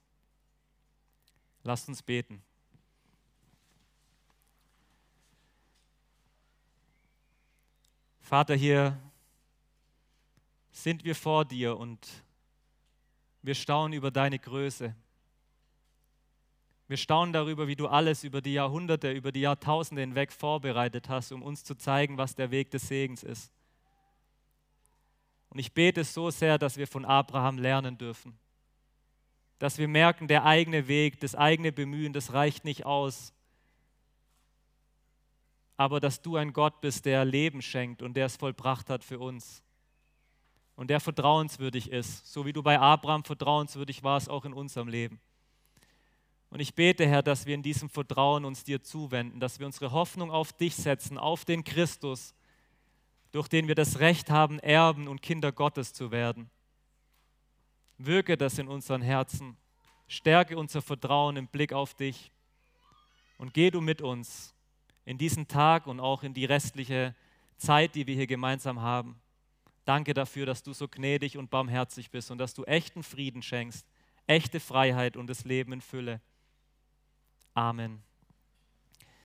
Lasst 1.63 1.87
uns 1.87 2.01
beten. 2.01 2.43
Vater, 8.21 8.55
hier 8.55 8.97
sind 10.71 11.03
wir 11.03 11.15
vor 11.15 11.43
dir 11.43 11.77
und 11.77 12.07
wir 13.41 13.55
staunen 13.55 13.93
über 13.93 14.09
deine 14.09 14.39
Größe. 14.39 14.95
Wir 16.87 16.97
staunen 16.97 17.33
darüber, 17.33 17.67
wie 17.67 17.75
du 17.75 17.87
alles 17.87 18.23
über 18.23 18.41
die 18.41 18.53
Jahrhunderte, 18.53 19.11
über 19.11 19.31
die 19.31 19.41
Jahrtausende 19.41 20.01
hinweg 20.01 20.31
vorbereitet 20.31 21.09
hast, 21.09 21.31
um 21.31 21.41
uns 21.41 21.63
zu 21.63 21.75
zeigen, 21.75 22.17
was 22.17 22.35
der 22.35 22.51
Weg 22.51 22.71
des 22.71 22.87
Segens 22.87 23.23
ist. 23.23 23.51
Und 25.49 25.59
ich 25.59 25.73
bete 25.73 26.03
so 26.03 26.29
sehr, 26.29 26.57
dass 26.57 26.77
wir 26.77 26.87
von 26.87 27.03
Abraham 27.03 27.57
lernen 27.57 27.97
dürfen. 27.97 28.37
Dass 29.59 29.77
wir 29.77 29.87
merken, 29.87 30.27
der 30.27 30.45
eigene 30.45 30.87
Weg, 30.87 31.19
das 31.19 31.35
eigene 31.35 31.71
Bemühen, 31.71 32.13
das 32.13 32.31
reicht 32.31 32.63
nicht 32.63 32.85
aus 32.85 33.33
aber 35.81 35.99
dass 35.99 36.21
du 36.21 36.35
ein 36.35 36.53
Gott 36.53 36.79
bist, 36.79 37.05
der 37.05 37.25
Leben 37.25 37.59
schenkt 37.63 38.03
und 38.03 38.13
der 38.13 38.27
es 38.27 38.35
vollbracht 38.35 38.87
hat 38.91 39.03
für 39.03 39.17
uns. 39.17 39.63
Und 40.75 40.91
der 40.91 40.99
vertrauenswürdig 40.99 41.89
ist, 41.89 42.31
so 42.31 42.45
wie 42.45 42.53
du 42.53 42.61
bei 42.61 42.79
Abraham 42.79 43.23
vertrauenswürdig 43.23 44.03
warst, 44.03 44.29
auch 44.29 44.45
in 44.45 44.53
unserem 44.53 44.87
Leben. 44.87 45.19
Und 46.51 46.59
ich 46.59 46.75
bete, 46.75 47.07
Herr, 47.07 47.23
dass 47.23 47.47
wir 47.47 47.55
in 47.55 47.63
diesem 47.63 47.89
Vertrauen 47.89 48.45
uns 48.45 48.63
dir 48.63 48.83
zuwenden, 48.83 49.39
dass 49.39 49.57
wir 49.57 49.65
unsere 49.65 49.91
Hoffnung 49.91 50.29
auf 50.29 50.53
dich 50.53 50.75
setzen, 50.75 51.17
auf 51.17 51.45
den 51.45 51.63
Christus, 51.63 52.35
durch 53.31 53.47
den 53.47 53.67
wir 53.67 53.75
das 53.75 53.97
Recht 53.99 54.29
haben, 54.29 54.59
Erben 54.59 55.07
und 55.07 55.23
Kinder 55.23 55.51
Gottes 55.51 55.93
zu 55.93 56.11
werden. 56.11 56.51
Wirke 57.97 58.37
das 58.37 58.59
in 58.59 58.67
unseren 58.67 59.01
Herzen. 59.01 59.57
Stärke 60.07 60.59
unser 60.59 60.83
Vertrauen 60.83 61.37
im 61.37 61.47
Blick 61.47 61.73
auf 61.73 61.95
dich. 61.95 62.31
Und 63.39 63.55
geh 63.55 63.71
du 63.71 63.81
mit 63.81 64.03
uns 64.03 64.53
in 65.05 65.17
diesen 65.17 65.47
Tag 65.47 65.87
und 65.87 65.99
auch 65.99 66.23
in 66.23 66.33
die 66.33 66.45
restliche 66.45 67.15
Zeit, 67.57 67.95
die 67.95 68.07
wir 68.07 68.15
hier 68.15 68.27
gemeinsam 68.27 68.81
haben. 68.81 69.19
Danke 69.85 70.13
dafür, 70.13 70.45
dass 70.45 70.63
du 70.63 70.73
so 70.73 70.87
gnädig 70.87 71.37
und 71.37 71.49
barmherzig 71.49 72.11
bist 72.11 72.31
und 72.31 72.37
dass 72.37 72.53
du 72.53 72.63
echten 72.65 73.03
Frieden 73.03 73.41
schenkst, 73.41 73.85
echte 74.27 74.59
Freiheit 74.59 75.17
und 75.17 75.27
das 75.27 75.43
Leben 75.43 75.73
in 75.73 75.81
Fülle. 75.81 76.21
Amen. 77.53 78.03